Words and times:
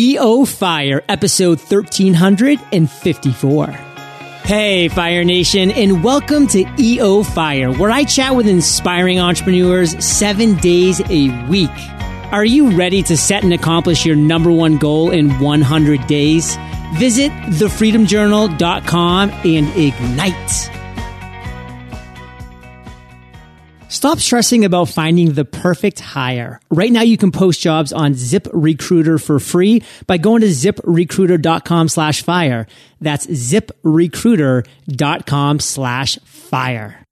EO 0.00 0.44
Fire, 0.46 1.04
episode 1.10 1.60
1354. 1.60 3.66
Hey, 3.66 4.88
Fire 4.88 5.24
Nation, 5.24 5.70
and 5.72 6.02
welcome 6.02 6.46
to 6.46 6.64
EO 6.78 7.22
Fire, 7.22 7.70
where 7.70 7.90
I 7.90 8.04
chat 8.04 8.34
with 8.34 8.48
inspiring 8.48 9.20
entrepreneurs 9.20 10.02
seven 10.02 10.56
days 10.56 11.02
a 11.10 11.28
week. 11.48 11.68
Are 12.32 12.46
you 12.46 12.70
ready 12.70 13.02
to 13.02 13.14
set 13.14 13.42
and 13.42 13.52
accomplish 13.52 14.06
your 14.06 14.16
number 14.16 14.50
one 14.50 14.78
goal 14.78 15.10
in 15.10 15.38
100 15.38 16.06
days? 16.06 16.56
Visit 16.94 17.30
thefreedomjournal.com 17.30 19.30
and 19.30 19.68
ignite. 19.76 20.79
Stop 23.90 24.20
stressing 24.20 24.64
about 24.64 24.88
finding 24.88 25.32
the 25.32 25.44
perfect 25.44 25.98
hire. 25.98 26.60
Right 26.70 26.92
now 26.92 27.02
you 27.02 27.16
can 27.16 27.32
post 27.32 27.60
jobs 27.60 27.92
on 27.92 28.14
ZipRecruiter 28.14 29.20
for 29.20 29.40
free 29.40 29.82
by 30.06 30.16
going 30.16 30.42
to 30.42 30.46
ziprecruiter.com 30.46 31.88
slash 31.88 32.22
fire. 32.22 32.68
That's 33.00 33.26
ziprecruiter.com 33.26 35.58
slash 35.58 36.18
fire. 36.24 37.04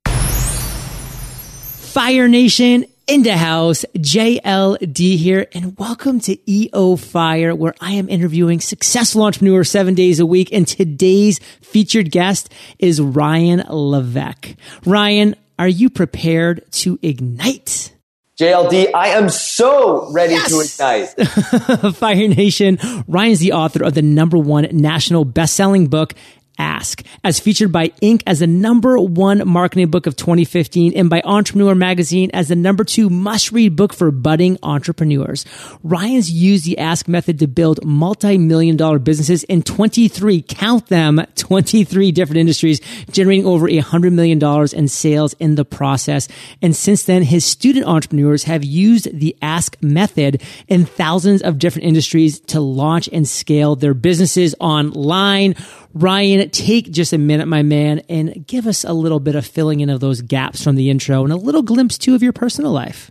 Fire 1.88 2.28
Nation 2.28 2.84
in 3.09 3.24
the 3.24 3.37
house, 3.37 3.84
JLD 3.96 5.16
here, 5.16 5.48
and 5.52 5.76
welcome 5.79 6.20
to 6.20 6.38
EO 6.48 6.95
Fire, 6.95 7.56
where 7.56 7.74
I 7.80 7.95
am 7.95 8.09
interviewing 8.09 8.60
successful 8.60 9.24
entrepreneurs 9.24 9.68
seven 9.68 9.95
days 9.95 10.20
a 10.20 10.26
week. 10.26 10.52
And 10.52 10.68
today's 10.68 11.40
featured 11.60 12.12
guest 12.12 12.52
is 12.79 13.01
Ryan 13.01 13.65
Levesque. 13.68 14.54
Ryan, 14.87 15.34
are 15.58 15.68
you 15.68 15.90
prepared 15.90 16.70
to 16.72 16.98
ignite? 17.02 17.94
JLD, 18.38 18.94
I 18.94 19.08
am 19.08 19.28
so 19.30 20.12
ready 20.12 20.34
yes! 20.34 20.50
to 20.50 20.60
ignite. 20.60 21.96
Fire 21.96 22.28
Nation, 22.28 22.78
Ryan's 23.08 23.40
the 23.40 23.52
author 23.52 23.82
of 23.82 23.94
the 23.94 24.02
number 24.02 24.38
one 24.38 24.68
national 24.70 25.24
best-selling 25.24 25.88
book, 25.88 26.14
Ask, 26.58 27.02
as 27.23 27.38
featured 27.38 27.70
by 27.70 27.88
Inc. 28.02 28.23
as 28.26 28.40
the 28.40 28.46
number 28.46 28.98
one 28.98 29.46
marketing 29.48 29.90
book 29.90 30.06
of 30.06 30.16
2015 30.16 30.92
and 30.96 31.09
by 31.09 31.23
Entrepreneur 31.24 31.74
Magazine 31.74 32.30
as 32.34 32.48
the 32.48 32.56
number 32.56 32.84
two 32.84 33.09
must 33.09 33.52
read 33.52 33.76
book 33.76 33.92
for 33.92 34.10
budding 34.10 34.59
entrepreneurs. 34.62 35.45
Ryan's 35.82 36.30
used 36.30 36.65
the 36.65 36.78
Ask 36.78 37.06
method 37.06 37.38
to 37.38 37.46
build 37.46 37.84
multi-million 37.84 38.76
dollar 38.76 38.98
businesses 38.98 39.45
in 39.45 39.62
23, 39.62 40.42
count 40.42 40.87
them, 40.87 41.20
23 41.37 42.12
different 42.12 42.40
industries, 42.40 42.80
generating 43.10 43.46
over 43.46 43.68
a 43.68 43.78
hundred 43.78 44.12
million 44.12 44.38
dollars 44.38 44.72
in 44.72 44.88
sales 44.88 45.34
in 45.34 45.54
the 45.54 45.65
process. 45.65 46.28
And 46.60 46.74
since 46.74 47.04
then, 47.04 47.22
his 47.22 47.45
student 47.45 47.87
entrepreneurs 47.87 48.45
have 48.45 48.65
used 48.65 49.18
the 49.18 49.37
Ask 49.43 49.76
method 49.80 50.43
in 50.66 50.84
thousands 50.84 51.43
of 51.43 51.59
different 51.59 51.87
industries 51.87 52.40
to 52.40 52.60
launch 52.60 53.09
and 53.12 53.28
scale 53.28 53.76
their 53.76 53.95
businesses 53.95 54.54
online 54.59 55.54
Ryan, 55.95 56.40
take 56.52 56.91
just 56.91 57.13
a 57.13 57.18
minute, 57.18 57.46
my 57.46 57.63
man, 57.63 58.01
and 58.09 58.46
give 58.46 58.66
us 58.66 58.85
a 58.85 58.93
little 58.93 59.21
bit 59.21 59.35
of 59.35 59.46
filling 59.46 59.80
in 59.80 59.91
of 59.91 60.01
those 60.01 60.21
gaps 60.21 60.63
from 60.63 60.77
the 60.77 60.90
intro 60.90 61.24
and 61.24 61.32
a 61.32 61.37
little 61.37 61.63
glimpse 61.63 61.99
too 61.99 62.15
of 62.15 62.23
your 62.23 62.32
personal 62.32 62.73
life. 62.73 63.10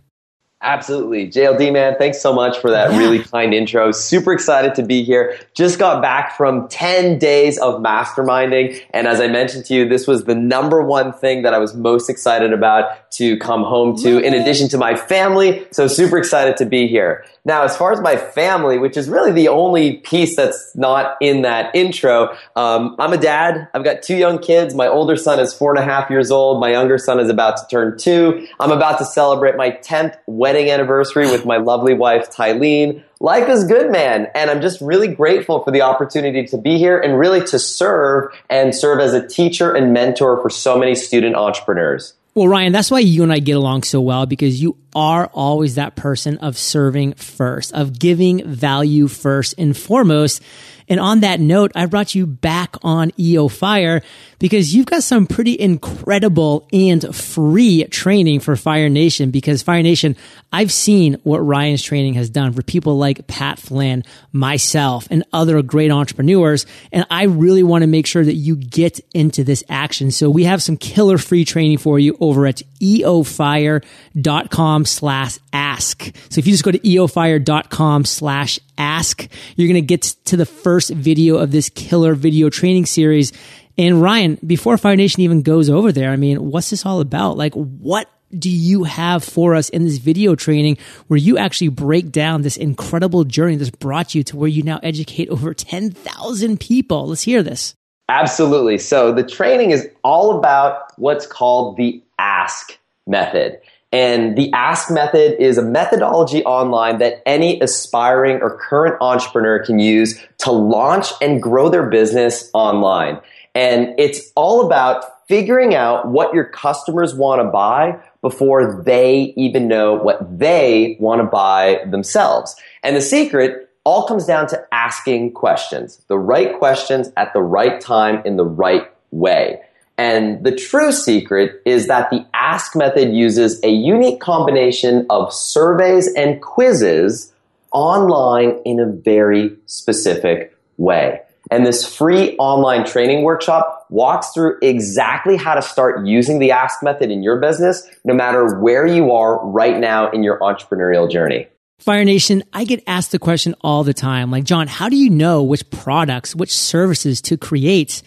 Absolutely. 0.60 1.28
JLD, 1.28 1.72
man, 1.72 1.94
thanks 1.98 2.20
so 2.20 2.32
much 2.32 2.58
for 2.58 2.70
that 2.72 2.90
yeah. 2.90 2.98
really 2.98 3.20
kind 3.20 3.54
intro. 3.54 3.92
Super 3.92 4.32
excited 4.32 4.74
to 4.74 4.82
be 4.82 5.04
here. 5.04 5.38
Just 5.54 5.78
got 5.78 6.02
back 6.02 6.36
from 6.36 6.66
10 6.66 7.20
days 7.20 7.58
of 7.58 7.80
masterminding. 7.80 8.82
And 8.92 9.06
as 9.06 9.20
I 9.20 9.28
mentioned 9.28 9.66
to 9.66 9.74
you, 9.74 9.88
this 9.88 10.08
was 10.08 10.24
the 10.24 10.34
number 10.34 10.82
one 10.82 11.12
thing 11.12 11.42
that 11.42 11.54
I 11.54 11.58
was 11.58 11.76
most 11.76 12.10
excited 12.10 12.52
about 12.52 13.08
to 13.12 13.36
come 13.36 13.62
home 13.62 13.96
to, 13.98 14.18
in 14.18 14.34
addition 14.34 14.68
to 14.70 14.78
my 14.78 14.96
family. 14.96 15.64
So 15.70 15.86
super 15.86 16.18
excited 16.18 16.56
to 16.56 16.66
be 16.66 16.88
here. 16.88 17.24
Now, 17.48 17.62
as 17.62 17.74
far 17.74 17.92
as 17.92 18.00
my 18.02 18.18
family, 18.18 18.76
which 18.76 18.94
is 18.98 19.08
really 19.08 19.32
the 19.32 19.48
only 19.48 19.94
piece 19.94 20.36
that's 20.36 20.70
not 20.76 21.16
in 21.22 21.40
that 21.42 21.74
intro, 21.74 22.36
um, 22.54 22.94
I'm 22.98 23.14
a 23.14 23.16
dad. 23.16 23.68
I've 23.72 23.84
got 23.84 24.02
two 24.02 24.16
young 24.16 24.38
kids. 24.38 24.74
My 24.74 24.86
older 24.86 25.16
son 25.16 25.40
is 25.40 25.54
four 25.54 25.74
and 25.74 25.78
a 25.78 25.82
half 25.82 26.10
years 26.10 26.30
old. 26.30 26.60
My 26.60 26.72
younger 26.72 26.98
son 26.98 27.18
is 27.18 27.30
about 27.30 27.56
to 27.56 27.62
turn 27.70 27.96
two. 27.96 28.46
I'm 28.60 28.70
about 28.70 28.98
to 28.98 29.06
celebrate 29.06 29.56
my 29.56 29.70
10th 29.70 30.18
wedding 30.26 30.68
anniversary 30.68 31.30
with 31.30 31.46
my 31.46 31.56
lovely 31.56 31.94
wife, 31.94 32.30
Tylene. 32.30 33.02
Life 33.18 33.48
is 33.48 33.64
good, 33.64 33.90
man. 33.90 34.28
And 34.34 34.50
I'm 34.50 34.60
just 34.60 34.82
really 34.82 35.08
grateful 35.08 35.64
for 35.64 35.70
the 35.70 35.80
opportunity 35.80 36.44
to 36.48 36.58
be 36.58 36.76
here 36.76 37.00
and 37.00 37.18
really 37.18 37.40
to 37.46 37.58
serve 37.58 38.30
and 38.50 38.74
serve 38.74 39.00
as 39.00 39.14
a 39.14 39.26
teacher 39.26 39.72
and 39.72 39.94
mentor 39.94 40.42
for 40.42 40.50
so 40.50 40.78
many 40.78 40.94
student 40.94 41.34
entrepreneurs. 41.34 42.12
Well, 42.38 42.46
Ryan, 42.46 42.72
that's 42.72 42.88
why 42.88 43.00
you 43.00 43.24
and 43.24 43.32
I 43.32 43.40
get 43.40 43.56
along 43.56 43.82
so 43.82 44.00
well 44.00 44.24
because 44.24 44.62
you 44.62 44.76
are 44.94 45.26
always 45.26 45.74
that 45.74 45.96
person 45.96 46.38
of 46.38 46.56
serving 46.56 47.14
first, 47.14 47.72
of 47.72 47.98
giving 47.98 48.48
value 48.48 49.08
first 49.08 49.56
and 49.58 49.76
foremost. 49.76 50.40
And 50.88 51.00
on 51.00 51.20
that 51.20 51.40
note, 51.40 51.72
I 51.74 51.86
brought 51.86 52.14
you 52.14 52.26
back 52.26 52.76
on 52.82 53.12
EO 53.18 53.48
Fire 53.48 54.02
because 54.38 54.74
you've 54.74 54.86
got 54.86 55.02
some 55.02 55.26
pretty 55.26 55.58
incredible 55.58 56.68
and 56.72 57.14
free 57.14 57.84
training 57.84 58.40
for 58.40 58.56
Fire 58.56 58.88
Nation 58.88 59.30
because 59.30 59.62
Fire 59.62 59.82
Nation, 59.82 60.16
I've 60.52 60.72
seen 60.72 61.14
what 61.24 61.40
Ryan's 61.40 61.82
training 61.82 62.14
has 62.14 62.30
done 62.30 62.52
for 62.52 62.62
people 62.62 62.96
like 62.96 63.26
Pat 63.26 63.58
Flynn, 63.58 64.04
myself, 64.32 65.08
and 65.10 65.24
other 65.32 65.60
great 65.62 65.90
entrepreneurs. 65.90 66.66
And 66.92 67.04
I 67.10 67.24
really 67.24 67.62
want 67.62 67.82
to 67.82 67.88
make 67.88 68.06
sure 68.06 68.24
that 68.24 68.34
you 68.34 68.56
get 68.56 69.00
into 69.12 69.44
this 69.44 69.64
action. 69.68 70.10
So 70.10 70.30
we 70.30 70.44
have 70.44 70.62
some 70.62 70.76
killer 70.76 71.18
free 71.18 71.44
training 71.44 71.78
for 71.78 71.98
you 71.98 72.16
over 72.20 72.46
at 72.46 72.62
eofire.com 72.80 74.84
slash 74.84 75.38
ask. 75.52 76.04
So 76.30 76.38
if 76.38 76.46
you 76.46 76.52
just 76.52 76.64
go 76.64 76.70
to 76.70 76.78
eofire.com 76.78 78.04
slash 78.04 78.60
ask, 78.78 79.28
you're 79.56 79.68
going 79.68 79.74
to 79.74 79.86
get 79.86 80.02
to 80.02 80.36
the 80.36 80.46
first 80.46 80.77
video 80.86 81.36
of 81.36 81.50
this 81.50 81.68
killer 81.68 82.14
video 82.14 82.48
training 82.48 82.86
series. 82.86 83.32
And 83.76 84.00
Ryan, 84.00 84.38
before 84.46 84.78
Fire 84.78 84.96
Nation 84.96 85.22
even 85.22 85.42
goes 85.42 85.68
over 85.68 85.92
there, 85.92 86.10
I 86.10 86.16
mean, 86.16 86.50
what's 86.50 86.70
this 86.70 86.86
all 86.86 87.00
about? 87.00 87.36
Like, 87.36 87.54
what 87.54 88.08
do 88.36 88.50
you 88.50 88.84
have 88.84 89.24
for 89.24 89.54
us 89.54 89.68
in 89.70 89.84
this 89.84 89.98
video 89.98 90.34
training 90.34 90.78
where 91.06 91.18
you 91.18 91.38
actually 91.38 91.68
break 91.68 92.12
down 92.12 92.42
this 92.42 92.56
incredible 92.56 93.24
journey 93.24 93.56
that's 93.56 93.70
brought 93.70 94.14
you 94.14 94.22
to 94.24 94.36
where 94.36 94.48
you 94.48 94.62
now 94.62 94.78
educate 94.82 95.28
over 95.28 95.54
10,000 95.54 96.60
people? 96.60 97.08
Let's 97.08 97.22
hear 97.22 97.42
this. 97.42 97.74
Absolutely. 98.08 98.78
So 98.78 99.12
the 99.12 99.22
training 99.22 99.70
is 99.70 99.88
all 100.02 100.38
about 100.38 100.92
what's 100.96 101.26
called 101.26 101.76
the 101.76 102.02
ask 102.18 102.78
method. 103.06 103.60
And 103.90 104.36
the 104.36 104.52
ask 104.52 104.90
method 104.90 105.42
is 105.42 105.56
a 105.56 105.62
methodology 105.62 106.44
online 106.44 106.98
that 106.98 107.22
any 107.24 107.58
aspiring 107.60 108.40
or 108.42 108.58
current 108.58 108.96
entrepreneur 109.00 109.64
can 109.64 109.78
use 109.78 110.22
to 110.38 110.52
launch 110.52 111.06
and 111.22 111.42
grow 111.42 111.70
their 111.70 111.88
business 111.88 112.50
online. 112.52 113.18
And 113.54 113.94
it's 113.98 114.30
all 114.36 114.66
about 114.66 115.26
figuring 115.26 115.74
out 115.74 116.08
what 116.08 116.34
your 116.34 116.44
customers 116.44 117.14
want 117.14 117.40
to 117.40 117.48
buy 117.48 117.98
before 118.20 118.82
they 118.82 119.34
even 119.36 119.68
know 119.68 119.94
what 119.94 120.38
they 120.38 120.96
want 121.00 121.20
to 121.20 121.26
buy 121.26 121.80
themselves. 121.90 122.56
And 122.82 122.94
the 122.94 123.00
secret 123.00 123.70
all 123.84 124.06
comes 124.06 124.26
down 124.26 124.46
to 124.48 124.66
asking 124.72 125.32
questions, 125.32 126.04
the 126.08 126.18
right 126.18 126.58
questions 126.58 127.10
at 127.16 127.32
the 127.32 127.40
right 127.42 127.80
time 127.80 128.22
in 128.26 128.36
the 128.36 128.44
right 128.44 128.90
way. 129.10 129.60
And 129.98 130.44
the 130.44 130.54
true 130.54 130.92
secret 130.92 131.60
is 131.66 131.88
that 131.88 132.08
the 132.10 132.24
ask 132.32 132.76
method 132.76 133.12
uses 133.12 133.60
a 133.64 133.68
unique 133.68 134.20
combination 134.20 135.04
of 135.10 135.32
surveys 135.34 136.08
and 136.14 136.40
quizzes 136.40 137.32
online 137.72 138.60
in 138.64 138.78
a 138.78 138.86
very 138.86 139.56
specific 139.66 140.56
way. 140.76 141.20
And 141.50 141.66
this 141.66 141.84
free 141.84 142.36
online 142.36 142.84
training 142.86 143.24
workshop 143.24 143.86
walks 143.90 144.30
through 144.30 144.58
exactly 144.62 145.36
how 145.36 145.54
to 145.54 145.62
start 145.62 146.06
using 146.06 146.38
the 146.38 146.52
ask 146.52 146.82
method 146.82 147.10
in 147.10 147.22
your 147.22 147.40
business, 147.40 147.88
no 148.04 148.14
matter 148.14 148.58
where 148.60 148.86
you 148.86 149.12
are 149.12 149.44
right 149.46 149.78
now 149.78 150.10
in 150.10 150.22
your 150.22 150.38
entrepreneurial 150.38 151.10
journey. 151.10 151.48
Fire 151.78 152.04
Nation, 152.04 152.44
I 152.52 152.64
get 152.64 152.82
asked 152.86 153.12
the 153.12 153.18
question 153.18 153.54
all 153.62 153.82
the 153.82 153.94
time, 153.94 154.30
like, 154.30 154.44
John, 154.44 154.66
how 154.66 154.88
do 154.88 154.96
you 154.96 155.10
know 155.10 155.42
which 155.42 155.68
products, 155.70 156.34
which 156.34 156.52
services 156.52 157.20
to 157.22 157.36
create? 157.36 158.02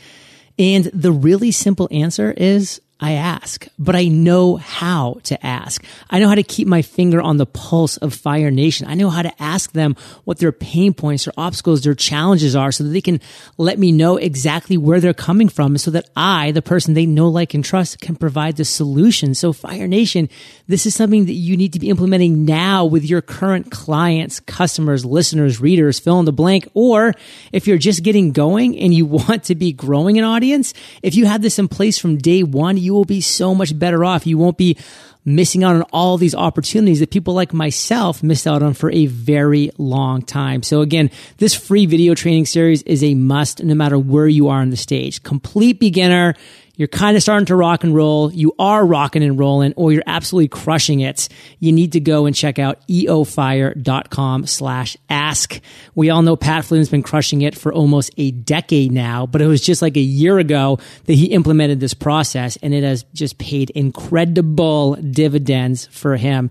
And 0.58 0.86
the 0.86 1.12
really 1.12 1.52
simple 1.52 1.88
answer 1.92 2.32
is 2.32 2.82
I 3.04 3.14
ask, 3.14 3.68
but 3.80 3.96
I 3.96 4.06
know 4.06 4.58
how 4.58 5.18
to 5.24 5.44
ask. 5.44 5.84
I 6.12 6.20
know 6.20 6.28
how 6.28 6.36
to 6.36 6.44
keep 6.44 6.68
my 6.68 6.84
finger 6.84 7.20
on 7.20 7.38
the 7.38 7.48
pulse 7.48 7.98
of 7.98 8.14
Fire 8.14 8.52
Nation. 8.52 8.86
I 8.88 8.94
know 8.94 9.10
how 9.10 9.24
to 9.24 9.42
ask 9.42 9.72
them 9.72 9.96
what 10.24 10.38
their 10.38 10.52
pain 10.52 10.94
points, 10.94 11.26
their 11.26 11.34
obstacles, 11.36 11.82
their 11.82 11.96
challenges 11.96 12.56
are 12.56 12.72
so 12.72 12.84
that 12.84 12.92
they 12.92 13.02
can 13.02 13.20
let 13.58 13.80
me 13.80 13.92
know 13.92 14.18
exactly 14.18 14.78
where 14.78 15.00
they're 15.00 15.16
coming 15.16 15.50
from 15.50 15.80
so 15.80 15.90
that 15.90 16.12
I, 16.16 16.52
the 16.52 16.62
person 16.62 16.94
they 16.94 17.08
know, 17.08 17.28
like, 17.28 17.56
and 17.56 17.66
trust, 17.66 18.02
can 18.02 18.16
provide 18.16 18.58
the 18.58 18.66
solution. 18.66 19.34
So 19.34 19.52
Fire 19.52 19.88
Nation, 19.88 20.30
this 20.68 20.86
is 20.86 20.94
something 20.94 21.26
that 21.26 21.34
you 21.34 21.58
need 21.58 21.74
to 21.74 21.80
be 21.80 21.90
implementing 21.90 22.46
now 22.46 22.86
with 22.86 23.04
your 23.04 23.24
current 23.24 23.72
clients, 23.72 24.40
customers, 24.42 25.04
listeners, 25.04 25.60
readers, 25.60 26.00
fill 26.00 26.20
in 26.20 26.26
the 26.26 26.32
blank. 26.32 26.70
Or 26.76 27.16
if 27.52 27.66
you're 27.66 27.80
just 27.80 28.04
getting 28.04 28.32
going 28.32 28.78
and 28.78 28.94
you 28.94 29.06
want 29.08 29.46
to 29.46 29.56
be 29.56 29.74
growing 29.74 30.20
an 30.20 30.24
audience, 30.24 30.76
if 31.02 31.16
you 31.16 31.26
have 31.26 31.42
this 31.42 31.58
in 31.58 31.68
place 31.68 31.98
from 31.98 32.20
day 32.20 32.44
one, 32.44 32.78
you 32.78 32.91
you 32.92 32.96
will 32.96 33.06
be 33.06 33.22
so 33.22 33.56
much 33.56 33.78
better 33.80 34.04
off. 34.04 34.28
You 34.28 34.38
won't 34.38 34.58
be 34.58 34.78
missing 35.24 35.64
out 35.64 35.76
on 35.76 35.84
all 35.94 36.18
these 36.18 36.36
opportunities 36.36 37.00
that 37.00 37.10
people 37.10 37.34
like 37.34 37.54
myself 37.54 38.22
missed 38.22 38.46
out 38.46 38.62
on 38.62 38.74
for 38.74 38.92
a 38.92 39.06
very 39.06 39.72
long 39.78 40.22
time. 40.22 40.62
So 40.62 40.82
again, 40.82 41.10
this 41.38 41.56
free 41.56 41.86
video 41.86 42.16
training 42.16 42.48
series 42.48 42.82
is 42.82 43.02
a 43.02 43.14
must 43.14 43.64
no 43.64 43.76
matter 43.76 43.98
where 43.98 44.28
you 44.28 44.50
are 44.50 44.60
on 44.60 44.72
the 44.72 44.78
stage. 44.78 45.24
Complete 45.24 45.80
beginner 45.80 46.34
you're 46.82 46.88
kind 46.88 47.16
of 47.16 47.22
starting 47.22 47.46
to 47.46 47.56
rock 47.56 47.84
and 47.84 47.94
roll, 47.94 48.34
you 48.34 48.56
are 48.58 48.84
rocking 48.84 49.22
and 49.22 49.38
rolling, 49.38 49.72
or 49.76 49.94
you're 49.94 50.02
absolutely 50.08 50.48
crushing 50.48 51.02
it, 51.02 51.30
you 51.60 51.72
need 51.72 51.92
to 51.92 52.00
go 52.00 52.26
and 52.26 52.36
check 52.36 52.58
out 52.58 52.82
eofire.com 52.88 54.48
slash 54.48 54.98
ask. 55.08 55.62
We 55.94 56.10
all 56.10 56.24
know 56.24 56.36
Pat 56.36 56.66
Flynn's 56.66 56.90
been 56.90 57.04
crushing 57.04 57.44
it 57.44 57.56
for 57.56 57.72
almost 57.72 58.10
a 58.18 58.32
decade 58.32 58.92
now, 58.92 59.28
but 59.28 59.44
it 59.44 59.46
was 59.46 59.62
just 59.62 59.84
like 59.84 59.96
a 59.96 60.00
year 60.00 60.40
ago 60.40 60.80
that 61.06 61.14
he 61.14 61.28
implemented 61.28 61.80
this 61.80 61.94
process 61.94 62.58
and 62.64 62.74
it 62.74 62.84
has 62.84 63.04
just 63.14 63.38
paid 63.38 63.70
incredible 63.70 64.96
dividends 64.96 65.86
for 65.92 66.18
him. 66.18 66.50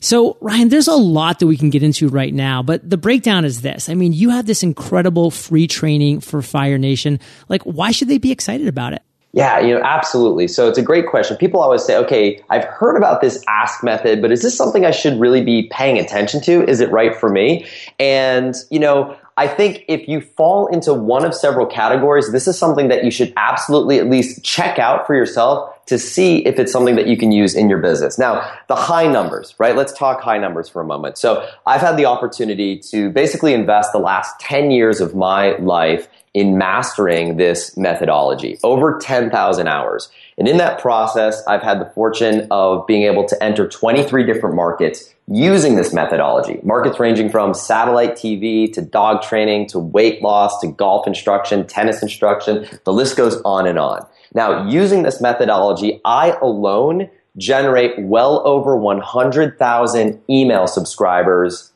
So, 0.00 0.36
Ryan, 0.40 0.68
there's 0.68 0.88
a 0.88 0.94
lot 0.94 1.38
that 1.38 1.46
we 1.46 1.56
can 1.56 1.70
get 1.70 1.84
into 1.84 2.08
right 2.08 2.34
now, 2.34 2.64
but 2.64 2.90
the 2.90 2.96
breakdown 2.96 3.44
is 3.44 3.60
this. 3.60 3.88
I 3.88 3.94
mean, 3.94 4.12
you 4.12 4.30
have 4.30 4.46
this 4.46 4.64
incredible 4.64 5.30
free 5.30 5.68
training 5.68 6.22
for 6.22 6.42
Fire 6.42 6.78
Nation. 6.78 7.20
Like, 7.48 7.62
why 7.62 7.92
should 7.92 8.08
they 8.08 8.18
be 8.18 8.32
excited 8.32 8.66
about 8.66 8.94
it? 8.94 9.02
Yeah, 9.32 9.60
you 9.60 9.74
know, 9.74 9.82
absolutely. 9.84 10.48
So 10.48 10.68
it's 10.68 10.78
a 10.78 10.82
great 10.82 11.06
question. 11.06 11.36
People 11.36 11.60
always 11.60 11.84
say, 11.84 11.96
okay, 11.96 12.42
I've 12.50 12.64
heard 12.64 12.96
about 12.96 13.20
this 13.20 13.42
ask 13.46 13.84
method, 13.84 14.20
but 14.20 14.32
is 14.32 14.42
this 14.42 14.56
something 14.56 14.84
I 14.84 14.90
should 14.90 15.20
really 15.20 15.44
be 15.44 15.68
paying 15.70 15.98
attention 15.98 16.40
to? 16.42 16.68
Is 16.68 16.80
it 16.80 16.90
right 16.90 17.14
for 17.14 17.28
me? 17.28 17.64
And, 18.00 18.56
you 18.70 18.80
know, 18.80 19.16
I 19.36 19.46
think 19.46 19.84
if 19.86 20.08
you 20.08 20.20
fall 20.20 20.66
into 20.66 20.92
one 20.92 21.24
of 21.24 21.32
several 21.32 21.64
categories, 21.64 22.32
this 22.32 22.48
is 22.48 22.58
something 22.58 22.88
that 22.88 23.04
you 23.04 23.10
should 23.12 23.32
absolutely 23.36 23.98
at 24.00 24.10
least 24.10 24.42
check 24.44 24.80
out 24.80 25.06
for 25.06 25.14
yourself 25.14 25.72
to 25.90 25.98
see 25.98 26.38
if 26.46 26.60
it's 26.60 26.70
something 26.70 26.94
that 26.94 27.08
you 27.08 27.16
can 27.16 27.32
use 27.32 27.56
in 27.56 27.68
your 27.68 27.80
business. 27.80 28.16
Now, 28.16 28.48
the 28.68 28.76
high 28.76 29.08
numbers, 29.08 29.56
right? 29.58 29.74
Let's 29.74 29.92
talk 29.92 30.20
high 30.20 30.38
numbers 30.38 30.68
for 30.68 30.80
a 30.80 30.84
moment. 30.84 31.18
So 31.18 31.44
I've 31.66 31.80
had 31.80 31.96
the 31.96 32.04
opportunity 32.04 32.78
to 32.90 33.10
basically 33.10 33.54
invest 33.54 33.90
the 33.90 33.98
last 33.98 34.38
10 34.38 34.70
years 34.70 35.00
of 35.00 35.16
my 35.16 35.56
life 35.56 36.06
in 36.32 36.56
mastering 36.56 37.38
this 37.38 37.76
methodology, 37.76 38.56
over 38.62 39.00
10,000 39.00 39.66
hours. 39.66 40.08
And 40.40 40.48
in 40.48 40.56
that 40.56 40.80
process, 40.80 41.46
I've 41.46 41.60
had 41.60 41.82
the 41.82 41.84
fortune 41.84 42.48
of 42.50 42.86
being 42.86 43.02
able 43.02 43.26
to 43.26 43.44
enter 43.44 43.68
23 43.68 44.24
different 44.24 44.56
markets 44.56 45.14
using 45.28 45.76
this 45.76 45.92
methodology. 45.92 46.58
Markets 46.62 46.98
ranging 46.98 47.28
from 47.28 47.52
satellite 47.52 48.14
TV 48.14 48.72
to 48.72 48.80
dog 48.80 49.20
training 49.20 49.68
to 49.68 49.78
weight 49.78 50.22
loss 50.22 50.58
to 50.62 50.68
golf 50.68 51.06
instruction, 51.06 51.66
tennis 51.66 52.02
instruction. 52.02 52.66
The 52.84 52.92
list 52.92 53.18
goes 53.18 53.38
on 53.44 53.66
and 53.66 53.78
on. 53.78 54.06
Now, 54.32 54.66
using 54.66 55.02
this 55.02 55.20
methodology, 55.20 56.00
I 56.06 56.30
alone 56.40 57.10
generate 57.36 57.98
well 57.98 58.40
over 58.46 58.78
100,000 58.78 60.22
email 60.30 60.66
subscribers 60.66 61.70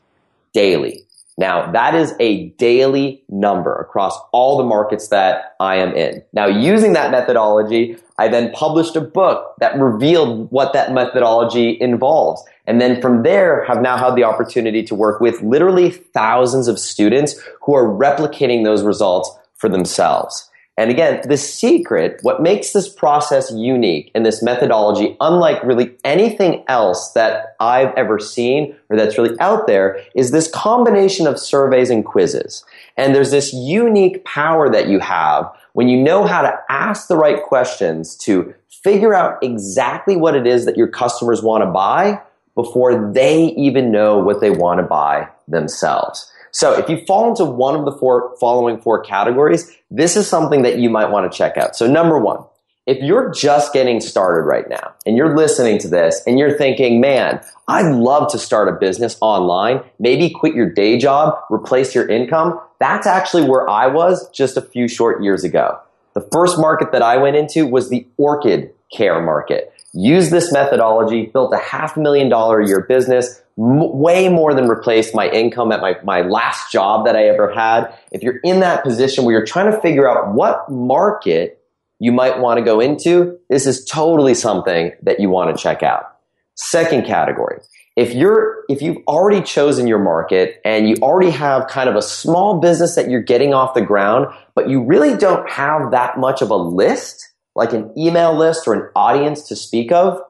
daily. 0.55 1.05
Now, 1.37 1.71
that 1.73 1.95
is 1.95 2.15
a 2.21 2.51
daily 2.51 3.25
number 3.29 3.75
across 3.75 4.17
all 4.33 4.57
the 4.57 4.65
markets 4.65 5.09
that 5.09 5.57
I 5.59 5.77
am 5.77 5.93
in. 5.95 6.23
Now, 6.33 6.47
using 6.47 6.93
that 6.93 7.11
methodology, 7.11 7.97
I 8.19 8.29
then 8.29 8.53
published 8.53 8.95
a 8.95 9.01
book 9.01 9.55
that 9.59 9.77
revealed 9.77 10.51
what 10.53 10.73
that 10.75 10.93
methodology 10.93 11.77
involves. 11.81 12.45
And 12.67 12.81
then 12.81 13.01
from 13.01 13.25
there, 13.25 13.65
have 13.65 13.83
now 13.83 13.97
had 13.97 14.15
the 14.15 14.23
opportunity 14.23 14.85
to 14.85 14.95
work 14.95 15.21
with 15.21 15.43
literally 15.43 15.91
thousands 15.91 16.69
of 16.69 16.79
students 16.79 17.35
who 17.63 17.75
are 17.75 17.87
replicating 17.87 18.65
those 18.65 18.85
results 18.85 19.31
for 19.57 19.69
themselves. 19.69 20.49
And 20.77 20.91
again, 20.91 21.23
the 21.29 21.37
secret, 21.37 22.19
what 22.23 22.43
makes 22.43 22.73
this 22.73 22.89
process 22.89 23.53
unique 23.53 24.11
and 24.15 24.27
this 24.27 24.43
methodology 24.43 25.17
unlike 25.21 25.63
really 25.63 25.97
anything 26.05 26.65
else 26.67 27.13
that 27.13 27.55
I've 27.61 27.95
ever 27.97 28.19
seen 28.19 28.75
or 28.91 28.97
that's 28.97 29.17
really 29.17 29.39
out 29.39 29.69
there 29.69 30.01
is 30.17 30.33
this 30.33 30.51
combination 30.51 31.29
of 31.29 31.39
surveys 31.39 31.91
and 31.91 32.05
quizzes. 32.05 32.65
And 32.97 33.15
there's 33.15 33.31
this 33.31 33.53
unique 33.53 34.25
power 34.25 34.69
that 34.71 34.89
you 34.89 34.99
have 34.99 35.49
when 35.75 35.89
you 35.89 36.03
know 36.03 36.27
how 36.27 36.43
to 36.43 36.53
ask 36.69 37.07
the 37.07 37.17
right 37.17 37.43
questions 37.43 38.17
to 38.17 38.53
figure 38.69 39.15
out 39.15 39.43
exactly 39.43 40.17
what 40.17 40.35
it 40.35 40.47
is 40.47 40.65
that 40.65 40.77
your 40.77 40.89
customers 40.89 41.41
want 41.41 41.63
to 41.63 41.71
buy 41.71 42.21
before 42.57 43.13
they 43.13 43.47
even 43.57 43.93
know 43.93 44.19
what 44.19 44.41
they 44.41 44.51
want 44.51 44.79
to 44.79 44.85
buy 44.85 45.29
themselves. 45.49 46.31
So 46.55 46.73
if 46.73 46.89
you 46.89 47.05
fall 47.05 47.29
into 47.29 47.45
one 47.45 47.75
of 47.75 47.85
the 47.85 47.91
four 47.91 48.33
following 48.39 48.81
four 48.81 49.03
categories, 49.03 49.77
this 49.91 50.17
is 50.17 50.29
something 50.29 50.63
that 50.63 50.79
you 50.79 50.89
might 50.89 51.11
want 51.11 51.31
to 51.31 51.37
check 51.37 51.57
out. 51.57 51.75
So 51.75 51.91
number 51.91 52.17
one, 52.17 52.45
if 52.87 53.03
you're 53.03 53.33
just 53.33 53.73
getting 53.73 54.01
started 54.01 54.43
right 54.43 54.69
now 54.69 54.95
and 55.05 55.17
you're 55.17 55.37
listening 55.37 55.79
to 55.79 55.89
this 55.89 56.23
and 56.29 56.39
you're 56.39 56.57
thinking, 56.57 57.01
man, 57.01 57.41
I'd 57.67 57.93
love 57.93 58.31
to 58.31 58.39
start 58.39 58.69
a 58.69 58.73
business 58.73 59.17
online, 59.21 59.83
maybe 59.99 60.31
quit 60.31 60.55
your 60.55 60.71
day 60.71 60.97
job, 60.97 61.35
replace 61.51 61.93
your 61.93 62.09
income. 62.09 62.61
That's 62.79 63.09
actually 63.09 63.49
where 63.49 63.69
I 63.69 63.89
was 63.89 64.31
just 64.31 64.57
a 64.57 64.63
few 64.63 64.87
short 64.87 65.25
years 65.25 65.43
ago. 65.43 65.81
The 66.15 66.29
first 66.33 66.57
market 66.61 66.93
that 66.93 67.03
I 67.03 67.17
went 67.17 67.35
into 67.35 67.67
was 67.67 67.91
the 67.91 68.07
orchid 68.17 68.73
care 68.93 69.21
market. 69.21 69.74
Used 69.97 70.33
this 70.33 70.53
methodology, 70.53 71.27
built 71.27 71.55
a 71.55 71.59
half 71.59 71.97
million 71.97 72.29
dollar 72.29 72.61
a 72.61 72.67
year 72.67 72.85
business, 72.89 73.41
m- 73.57 73.99
way 73.99 74.29
more 74.29 74.53
than 74.53 74.67
replaced 74.67 75.15
my 75.15 75.29
income 75.29 75.71
at 75.71 75.81
my, 75.81 75.97
my 76.03 76.23
last 76.23 76.73
job 76.73 77.07
that 77.07 77.15
I 77.15 77.29
ever 77.29 77.53
had. 77.55 77.95
If 78.11 78.23
you're 78.23 78.39
in 78.39 78.59
that 78.61 78.83
position 78.83 79.25
where 79.25 79.37
you're 79.37 79.47
trying 79.47 79.71
to 79.71 79.81
figure 79.81 80.09
out 80.09 80.35
what 80.35 80.69
market 80.69 81.61
you 82.01 82.11
might 82.11 82.41
want 82.41 82.59
to 82.59 82.65
go 82.65 82.81
into, 82.81 83.39
this 83.49 83.67
is 83.67 83.85
totally 83.85 84.35
something 84.35 84.93
that 85.03 85.21
you 85.21 85.29
want 85.29 85.57
to 85.57 85.63
check 85.63 85.85
out. 85.85 86.17
Second 86.57 87.07
category. 87.07 87.61
If 87.97 88.13
you're, 88.15 88.65
if 88.69 88.83
you've 88.83 88.99
already 89.07 89.41
chosen 89.43 89.87
your 89.87 90.01
market 90.01 90.61
and 90.65 90.89
you 90.89 90.97
already 91.01 91.31
have 91.31 91.69
kind 91.69 91.89
of 91.89 91.95
a 91.95 92.03
small 92.03 92.59
business 92.59 92.97
that 92.97 93.09
you're 93.09 93.23
getting 93.23 93.55
off 93.55 93.75
the 93.75 93.81
ground, 93.81 94.27
but 94.57 94.69
you 94.69 94.83
really 94.83 95.17
don't 95.17 95.49
have 95.49 95.93
that 95.93 96.19
much 96.19 96.43
of 96.43 96.51
a 96.51 96.57
list, 96.57 97.31
like 97.55 97.73
an 97.73 97.93
email 97.97 98.37
list 98.37 98.67
or 98.67 98.75
an 98.75 98.91
audience 98.97 99.43
to 99.49 99.57
speak 99.57 99.93
of, 99.93 100.21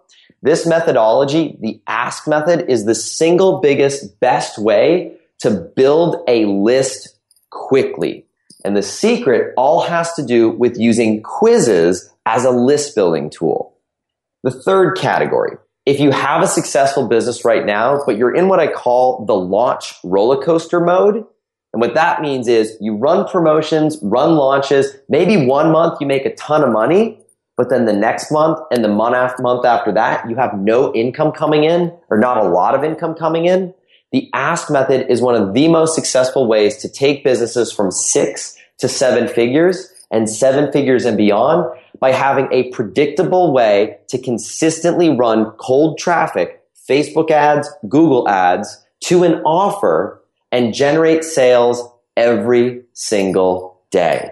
this 0.42 0.66
methodology, 0.66 1.56
the 1.60 1.80
ask 1.86 2.28
method, 2.28 2.70
is 2.70 2.84
the 2.84 2.94
single 2.94 3.60
biggest, 3.60 4.20
best 4.20 4.58
way 4.58 5.16
to 5.40 5.50
build 5.50 6.22
a 6.28 6.44
list 6.44 7.18
quickly. 7.50 8.26
And 8.64 8.76
the 8.76 8.82
secret 8.82 9.54
all 9.56 9.80
has 9.82 10.12
to 10.14 10.24
do 10.24 10.50
with 10.50 10.78
using 10.78 11.22
quizzes 11.22 12.10
as 12.26 12.44
a 12.44 12.50
list 12.50 12.94
building 12.94 13.30
tool. 13.30 13.76
The 14.42 14.50
third 14.50 14.98
category. 14.98 15.56
If 15.86 16.00
you 16.00 16.10
have 16.10 16.42
a 16.42 16.46
successful 16.46 17.08
business 17.08 17.44
right 17.44 17.64
now, 17.64 18.00
but 18.06 18.16
you're 18.16 18.34
in 18.34 18.48
what 18.48 18.60
I 18.60 18.72
call 18.72 19.24
the 19.26 19.34
launch 19.34 19.94
roller 20.02 20.42
coaster 20.42 20.80
mode, 20.80 21.16
and 21.16 21.80
what 21.80 21.94
that 21.94 22.22
means 22.22 22.48
is 22.48 22.76
you 22.80 22.96
run 22.96 23.26
promotions, 23.26 23.98
run 24.00 24.36
launches, 24.36 24.94
maybe 25.08 25.46
one 25.46 25.72
month 25.72 26.00
you 26.00 26.06
make 26.06 26.24
a 26.24 26.34
ton 26.36 26.62
of 26.62 26.70
money, 26.70 27.18
but 27.56 27.70
then 27.70 27.84
the 27.84 27.92
next 27.92 28.32
month 28.32 28.58
and 28.70 28.84
the 28.84 28.88
month 28.88 29.14
after, 29.14 29.42
month 29.42 29.64
after 29.64 29.92
that, 29.92 30.28
you 30.28 30.36
have 30.36 30.58
no 30.58 30.92
income 30.94 31.32
coming 31.32 31.64
in 31.64 31.92
or 32.10 32.18
not 32.18 32.36
a 32.36 32.48
lot 32.48 32.74
of 32.74 32.82
income 32.82 33.14
coming 33.14 33.46
in. 33.46 33.72
The 34.12 34.28
ask 34.32 34.70
method 34.70 35.10
is 35.10 35.20
one 35.20 35.34
of 35.34 35.54
the 35.54 35.68
most 35.68 35.94
successful 35.94 36.46
ways 36.46 36.76
to 36.78 36.88
take 36.88 37.24
businesses 37.24 37.72
from 37.72 37.90
six 37.90 38.56
to 38.78 38.88
seven 38.88 39.28
figures 39.28 39.88
and 40.10 40.28
seven 40.28 40.70
figures 40.72 41.04
and 41.04 41.16
beyond 41.16 41.66
by 42.00 42.12
having 42.12 42.48
a 42.52 42.70
predictable 42.70 43.52
way 43.52 43.98
to 44.08 44.18
consistently 44.18 45.08
run 45.08 45.50
cold 45.52 45.98
traffic, 45.98 46.60
Facebook 46.88 47.30
ads, 47.30 47.68
Google 47.88 48.28
ads 48.28 48.84
to 49.04 49.22
an 49.22 49.34
offer 49.42 50.22
and 50.52 50.74
generate 50.74 51.24
sales 51.24 51.88
every 52.16 52.82
single 52.92 53.80
day. 53.90 54.30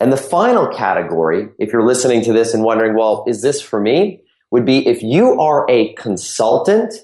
And 0.00 0.12
the 0.12 0.16
final 0.16 0.68
category, 0.68 1.48
if 1.58 1.72
you're 1.72 1.86
listening 1.86 2.22
to 2.24 2.32
this 2.32 2.54
and 2.54 2.62
wondering, 2.62 2.96
well, 2.96 3.24
is 3.26 3.42
this 3.42 3.60
for 3.60 3.80
me? 3.80 4.22
Would 4.50 4.64
be 4.64 4.86
if 4.86 5.02
you 5.02 5.40
are 5.40 5.66
a 5.68 5.92
consultant, 5.94 6.94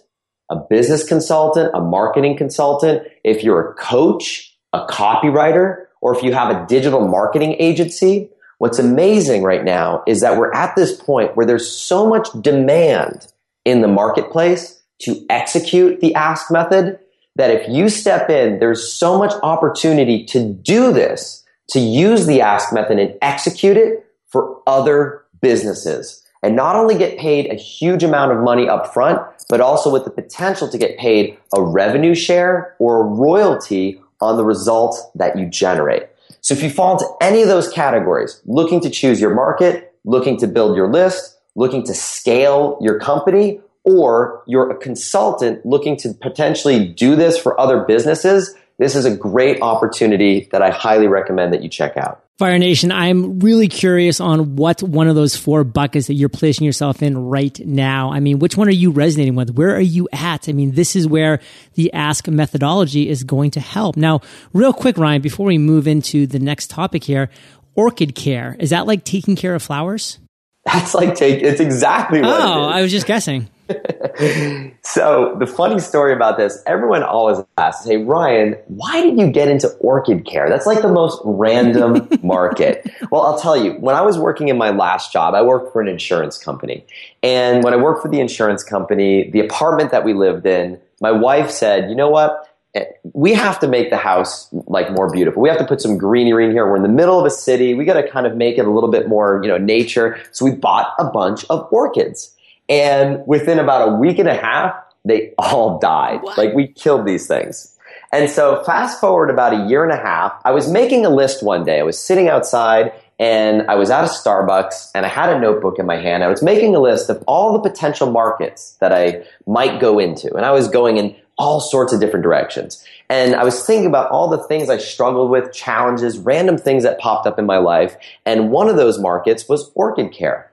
a 0.51 0.57
business 0.57 1.05
consultant, 1.07 1.71
a 1.75 1.81
marketing 1.81 2.37
consultant, 2.37 3.07
if 3.23 3.43
you're 3.43 3.71
a 3.71 3.75
coach, 3.75 4.57
a 4.73 4.87
copywriter, 4.87 5.87
or 6.01 6.17
if 6.17 6.23
you 6.23 6.33
have 6.33 6.55
a 6.55 6.67
digital 6.67 7.07
marketing 7.07 7.57
agency, 7.59 8.31
what's 8.59 8.79
amazing 8.79 9.43
right 9.43 9.65
now 9.65 10.03
is 10.07 10.21
that 10.21 10.39
we're 10.39 10.53
at 10.53 10.75
this 10.77 10.95
point 10.95 11.37
where 11.37 11.47
there's 11.47 11.71
so 11.71 12.09
much 12.09 12.29
demand 12.41 13.27
in 13.65 13.81
the 13.81 13.89
marketplace 13.89 14.83
to 15.01 15.25
execute 15.29 16.01
the 16.01 16.15
ask 16.15 16.51
method 16.51 16.99
that 17.37 17.51
if 17.51 17.69
you 17.69 17.89
step 17.89 18.31
in, 18.31 18.61
there's 18.61 18.93
so 18.93 19.19
much 19.19 19.33
opportunity 19.43 20.25
to 20.25 20.53
do 20.53 20.93
this 20.93 21.44
to 21.71 21.81
use 21.81 22.27
the 22.27 22.41
ask 22.41 22.73
method 22.73 22.99
and 22.99 23.17
execute 23.23 23.77
it 23.77 24.07
for 24.27 24.61
other 24.67 25.25
businesses 25.41 26.25
and 26.43 26.55
not 26.55 26.77
only 26.77 26.97
get 26.97 27.19
paid 27.19 27.51
a 27.51 27.55
huge 27.55 28.03
amount 28.03 28.31
of 28.31 28.39
money 28.39 28.69
up 28.69 28.93
front, 28.93 29.21
but 29.49 29.63
also 29.63 29.91
with 29.91 30.05
the 30.05 30.11
potential 30.11 30.69
to 30.69 30.77
get 30.77 30.99
paid 30.99 31.39
a 31.57 31.63
revenue 31.63 32.15
share 32.15 32.77
or 32.79 33.01
a 33.01 33.05
royalty 33.05 34.01
on 34.21 34.37
the 34.37 34.45
results 34.45 35.03
that 35.15 35.39
you 35.39 35.47
generate. 35.47 36.07
So 36.43 36.53
if 36.53 36.63
you 36.63 36.69
fall 36.69 36.93
into 36.93 37.07
any 37.23 37.41
of 37.41 37.49
those 37.49 37.71
categories, 37.71 38.43
looking 38.45 38.81
to 38.81 38.91
choose 38.91 39.21
your 39.21 39.35
market, 39.35 39.95
looking 40.05 40.37
to 40.39 40.47
build 40.47 40.77
your 40.77 40.93
list, 40.93 41.39
looking 41.55 41.83
to 41.85 41.95
scale 41.95 42.77
your 42.81 42.99
company 42.99 43.61
or 43.85 44.43
you're 44.47 44.71
a 44.71 44.77
consultant 44.77 45.65
looking 45.65 45.97
to 45.99 46.13
potentially 46.15 46.89
do 46.89 47.17
this 47.17 47.39
for 47.39 47.59
other 47.61 47.81
businesses, 47.81 48.55
this 48.79 48.97
is 48.97 49.05
a 49.05 49.17
great 49.17 49.63
opportunity 49.63 50.49
that 50.53 50.63
I 50.63 50.71
highly 50.71 51.07
recommend 51.07 51.53
that 51.53 51.63
you 51.63 51.69
check 51.69 51.97
out. 51.97 52.25
Fire 52.37 52.59
Nation, 52.59 52.91
I'm 52.91 53.39
really 53.39 53.69
curious 53.69 54.19
on 54.19 54.57
what 54.57 54.83
one 54.83 55.07
of 55.07 55.15
those 55.15 55.37
four 55.37 55.63
buckets 55.63 56.09
that 56.09 56.15
you're 56.15 56.29
placing 56.29 56.67
yourself 56.67 57.01
in 57.01 57.17
right 57.17 57.57
now. 57.61 58.11
I 58.13 58.19
mean, 58.19 58.41
which 58.41 58.57
one 58.57 58.67
are 58.67 58.73
you 58.73 58.91
resonating 58.91 59.37
with? 59.37 59.51
Where 59.51 59.77
are 59.77 59.81
you 59.81 60.09
at? 60.13 60.49
I 60.49 60.53
mean, 60.53 60.73
this 60.73 60.97
is 60.97 61.07
where 61.07 61.39
the 61.75 61.93
ask 61.93 62.27
methodology 62.27 63.09
is 63.09 63.23
going 63.23 63.53
to 63.53 63.61
help. 63.61 63.97
Now, 63.97 64.21
real 64.53 64.73
quick, 64.73 64.99
Ryan, 64.99 65.23
before 65.23 65.47
we 65.47 65.59
move 65.59 65.87
into 65.87 66.27
the 66.27 66.41
next 66.41 66.71
topic 66.71 67.05
here, 67.05 67.31
orchid 67.77 68.17
care. 68.17 68.57
Is 68.59 68.71
that 68.71 68.89
like 68.89 69.05
taking 69.05 69.37
care 69.37 69.55
of 69.55 69.63
flowers? 69.63 70.19
That's 70.65 70.93
like 70.93 71.15
take. 71.15 71.41
It's 71.41 71.61
exactly 71.61 72.21
what. 72.21 72.41
Oh, 72.41 72.65
I 72.65 72.83
was 72.83 72.91
just 72.91 73.07
guessing. 73.07 73.49
so 74.83 75.37
the 75.39 75.47
funny 75.47 75.81
story 75.81 76.13
about 76.13 76.37
this, 76.37 76.63
everyone 76.67 77.03
always 77.03 77.39
asks, 77.57 77.87
"Hey 77.87 77.97
Ryan, 77.97 78.57
why 78.69 79.01
did 79.01 79.19
you 79.19 79.31
get 79.31 79.49
into 79.49 79.69
orchid 79.81 80.27
care? 80.27 80.51
That's 80.51 80.67
like 80.67 80.83
the 80.83 80.93
most 80.93 81.21
random 81.25 82.07
market." 82.23 82.91
Well, 83.11 83.23
I'll 83.23 83.39
tell 83.39 83.57
you. 83.57 83.73
When 83.75 83.95
I 83.95 84.03
was 84.03 84.19
working 84.19 84.49
in 84.49 84.59
my 84.59 84.71
last 84.71 85.13
job, 85.13 85.35
I 85.35 85.41
worked 85.41 85.73
for 85.73 85.81
an 85.81 85.89
insurance 85.89 86.37
company, 86.37 86.85
and 87.23 87.65
when 87.65 87.73
I 87.73 87.77
worked 87.77 88.03
for 88.03 88.09
the 88.09 88.21
insurance 88.21 88.63
company, 88.63 89.31
the 89.31 89.41
apartment 89.41 89.91
that 89.93 90.05
we 90.05 90.13
lived 90.13 90.45
in, 90.45 90.79
my 91.01 91.11
wife 91.11 91.51
said, 91.51 91.89
"You 91.89 91.97
know 91.97 92.11
what?" 92.11 92.47
Eh, 92.75 92.85
we 93.13 93.33
have 93.33 93.59
to 93.61 93.69
make 93.69 93.91
the 93.91 93.97
house 93.97 94.49
like 94.67 94.91
more 94.93 95.11
beautiful. 95.11 95.41
We 95.41 95.49
have 95.49 95.59
to 95.59 95.67
put 95.67 95.81
some 95.81 95.97
greenery 95.97 96.45
in 96.45 96.51
here. 96.51 96.69
We're 96.69 96.77
in 96.77 96.83
the 96.83 96.89
middle 96.89 97.19
of 97.19 97.25
a 97.25 97.31
city. 97.31 97.73
We 97.73 97.85
got 97.85 97.95
to 97.95 98.09
kind 98.09 98.27
of 98.27 98.37
make 98.37 98.59
it 98.59 98.67
a 98.67 98.71
little 98.71 98.91
bit 98.91 99.09
more, 99.09 99.41
you 99.43 99.49
know, 99.49 99.59
nature. 99.59 100.21
So 100.33 100.45
we 100.45 100.51
bought 100.51 100.93
a 100.99 101.05
bunch 101.05 101.45
of 101.51 101.67
orchids. 101.73 102.34
And 102.69 103.27
within 103.27 103.59
about 103.59 103.89
a 103.89 103.93
week 103.97 104.19
and 104.19 104.29
a 104.29 104.35
half, 104.35 104.75
they 105.05 105.35
all 105.39 105.79
died. 105.79 106.23
What? 106.23 106.39
Like 106.39 106.55
we 106.55 106.69
killed 106.69 107.07
these 107.07 107.27
things. 107.27 107.77
And 108.13 108.31
so 108.31 108.63
fast 108.65 109.01
forward 109.01 109.29
about 109.29 109.53
a 109.53 109.69
year 109.69 109.83
and 109.83 109.93
a 109.93 109.97
half, 109.97 110.41
I 110.45 110.53
was 110.53 110.71
making 110.71 111.05
a 111.05 111.11
list 111.11 111.43
one 111.43 111.65
day. 111.65 111.81
I 111.81 111.83
was 111.83 111.99
sitting 111.99 112.29
outside 112.29 112.93
and 113.19 113.63
I 113.69 113.75
was 113.75 113.91
at 113.91 114.05
a 114.05 114.09
Starbucks 114.09 114.91
and 114.95 115.05
I 115.05 115.09
had 115.09 115.31
a 115.31 115.39
notebook 115.39 115.79
in 115.79 115.87
my 115.87 115.97
hand. 115.97 116.25
I 116.25 116.29
was 116.29 116.43
making 116.43 116.75
a 116.75 116.81
list 116.81 117.11
of 117.11 117.23
all 117.27 117.53
the 117.53 117.69
potential 117.69 118.11
markets 118.11 118.77
that 118.81 118.93
I 118.93 119.25
might 119.47 119.81
go 119.81 119.99
into. 119.99 120.35
And 120.35 120.47
I 120.47 120.53
was 120.53 120.69
going 120.69 120.97
in 120.97 121.17
all 121.37 121.61
sorts 121.61 121.93
of 121.93 122.01
different 122.01 122.23
directions. 122.23 122.85
And 123.09 123.35
I 123.35 123.45
was 123.45 123.67
thinking 123.67 123.87
about 123.87 124.11
all 124.11 124.29
the 124.29 124.43
things 124.45 124.71
I 124.71 124.79
struggled 124.79 125.31
with, 125.31 125.53
challenges, 125.53 126.19
random 126.19 126.57
things 126.57 126.85
that 126.85 126.99
popped 126.99 127.27
up 127.27 127.39
in 127.39 127.47
my 127.47 127.59
life. 127.59 127.97
And 128.25 128.51
one 128.51 128.69
of 128.69 128.77
those 128.77 128.99
markets 128.99 129.49
was 129.49 129.71
orchid 129.75 130.13
care. 130.13 130.51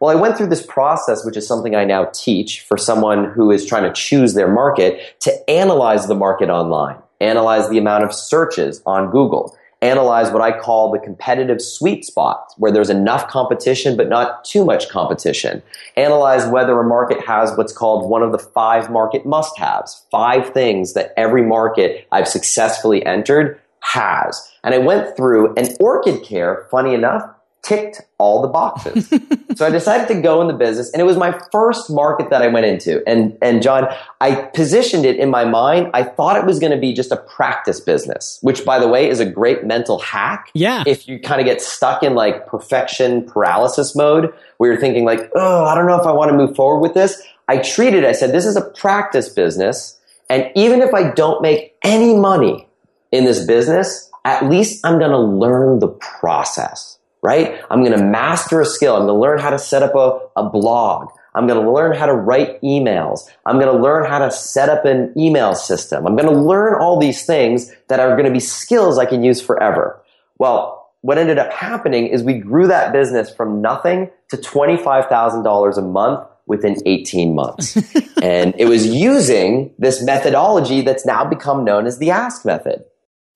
Well, 0.00 0.16
I 0.16 0.20
went 0.20 0.36
through 0.36 0.48
this 0.48 0.64
process, 0.64 1.24
which 1.24 1.36
is 1.36 1.46
something 1.46 1.74
I 1.74 1.84
now 1.84 2.06
teach 2.12 2.60
for 2.62 2.76
someone 2.76 3.32
who 3.32 3.50
is 3.50 3.66
trying 3.66 3.84
to 3.84 3.92
choose 3.92 4.34
their 4.34 4.50
market 4.50 5.20
to 5.20 5.50
analyze 5.50 6.06
the 6.06 6.14
market 6.14 6.50
online, 6.50 6.96
analyze 7.20 7.68
the 7.68 7.78
amount 7.78 8.04
of 8.04 8.12
searches 8.12 8.82
on 8.86 9.10
Google, 9.10 9.56
analyze 9.82 10.30
what 10.30 10.42
I 10.42 10.58
call 10.58 10.90
the 10.90 10.98
competitive 10.98 11.60
sweet 11.60 12.04
spot, 12.04 12.52
where 12.56 12.72
there's 12.72 12.90
enough 12.90 13.28
competition 13.28 13.96
but 13.96 14.08
not 14.08 14.44
too 14.44 14.64
much 14.64 14.88
competition. 14.88 15.62
Analyze 15.96 16.46
whether 16.46 16.80
a 16.80 16.84
market 16.84 17.20
has 17.20 17.54
what's 17.56 17.72
called 17.72 18.08
one 18.08 18.22
of 18.22 18.32
the 18.32 18.38
five 18.38 18.90
market 18.90 19.26
must 19.26 19.58
haves, 19.58 20.06
five 20.10 20.50
things 20.54 20.94
that 20.94 21.12
every 21.16 21.42
market 21.42 22.06
I've 22.10 22.28
successfully 22.28 23.04
entered 23.04 23.60
has. 23.80 24.50
And 24.64 24.74
I 24.74 24.78
went 24.78 25.16
through 25.16 25.54
and 25.56 25.76
orchid 25.78 26.24
care, 26.24 26.66
funny 26.70 26.94
enough, 26.94 27.33
ticked 27.64 28.02
all 28.18 28.42
the 28.42 28.48
boxes. 28.48 29.08
so 29.56 29.66
I 29.66 29.70
decided 29.70 30.06
to 30.08 30.20
go 30.20 30.40
in 30.42 30.46
the 30.46 30.54
business 30.54 30.92
and 30.92 31.00
it 31.00 31.04
was 31.04 31.16
my 31.16 31.38
first 31.50 31.90
market 31.90 32.30
that 32.30 32.42
I 32.42 32.48
went 32.48 32.66
into. 32.66 33.02
And, 33.08 33.36
and 33.40 33.62
John, 33.62 33.88
I 34.20 34.34
positioned 34.34 35.06
it 35.06 35.16
in 35.16 35.30
my 35.30 35.44
mind. 35.44 35.90
I 35.94 36.04
thought 36.04 36.36
it 36.36 36.44
was 36.44 36.58
going 36.58 36.72
to 36.72 36.78
be 36.78 36.92
just 36.92 37.10
a 37.10 37.16
practice 37.16 37.80
business, 37.80 38.38
which 38.42 38.64
by 38.64 38.78
the 38.78 38.86
way 38.86 39.08
is 39.08 39.18
a 39.18 39.26
great 39.26 39.64
mental 39.64 39.98
hack. 39.98 40.50
Yeah. 40.54 40.84
If 40.86 41.08
you 41.08 41.18
kind 41.18 41.40
of 41.40 41.46
get 41.46 41.62
stuck 41.62 42.02
in 42.02 42.14
like 42.14 42.46
perfection 42.46 43.24
paralysis 43.24 43.96
mode 43.96 44.32
where 44.58 44.70
you're 44.70 44.80
thinking 44.80 45.04
like, 45.04 45.30
oh, 45.34 45.64
I 45.64 45.74
don't 45.74 45.86
know 45.86 45.98
if 45.98 46.06
I 46.06 46.12
want 46.12 46.30
to 46.30 46.36
move 46.36 46.54
forward 46.54 46.80
with 46.80 46.94
this. 46.94 47.20
I 47.48 47.58
treated, 47.58 48.04
I 48.04 48.12
said, 48.12 48.32
this 48.32 48.46
is 48.46 48.56
a 48.56 48.62
practice 48.62 49.28
business. 49.30 49.98
And 50.28 50.50
even 50.54 50.82
if 50.82 50.92
I 50.94 51.10
don't 51.12 51.42
make 51.42 51.76
any 51.82 52.14
money 52.14 52.68
in 53.10 53.24
this 53.24 53.44
business, 53.44 54.10
at 54.24 54.48
least 54.48 54.84
I'm 54.84 54.98
going 54.98 55.10
to 55.10 55.18
learn 55.18 55.78
the 55.78 55.88
process 55.88 56.98
right? 57.24 57.58
I'm 57.70 57.82
going 57.82 57.98
to 57.98 58.04
master 58.04 58.60
a 58.60 58.66
skill. 58.66 58.96
I'm 58.96 59.06
going 59.06 59.16
to 59.16 59.20
learn 59.20 59.38
how 59.38 59.48
to 59.48 59.58
set 59.58 59.82
up 59.82 59.94
a, 59.94 60.20
a 60.38 60.48
blog. 60.48 61.08
I'm 61.34 61.46
going 61.46 61.64
to 61.64 61.72
learn 61.72 61.96
how 61.96 62.04
to 62.04 62.14
write 62.14 62.60
emails. 62.60 63.20
I'm 63.46 63.58
going 63.58 63.74
to 63.74 63.82
learn 63.82 64.04
how 64.04 64.18
to 64.18 64.30
set 64.30 64.68
up 64.68 64.84
an 64.84 65.12
email 65.16 65.54
system. 65.54 66.06
I'm 66.06 66.16
going 66.16 66.32
to 66.32 66.38
learn 66.38 66.80
all 66.80 67.00
these 67.00 67.24
things 67.24 67.72
that 67.88 67.98
are 67.98 68.10
going 68.10 68.26
to 68.26 68.30
be 68.30 68.40
skills 68.40 68.98
I 68.98 69.06
can 69.06 69.24
use 69.24 69.40
forever. 69.40 70.00
Well, 70.38 70.92
what 71.00 71.16
ended 71.16 71.38
up 71.38 71.50
happening 71.50 72.08
is 72.08 72.22
we 72.22 72.34
grew 72.34 72.66
that 72.68 72.92
business 72.92 73.34
from 73.34 73.62
nothing 73.62 74.10
to 74.28 74.36
$25,000 74.36 75.76
a 75.78 75.82
month 75.82 76.28
within 76.46 76.76
18 76.84 77.34
months. 77.34 77.76
and 78.22 78.54
it 78.58 78.66
was 78.66 78.86
using 78.86 79.72
this 79.78 80.02
methodology 80.02 80.82
that's 80.82 81.06
now 81.06 81.24
become 81.24 81.64
known 81.64 81.86
as 81.86 81.98
the 81.98 82.10
ask 82.10 82.44
method. 82.44 82.84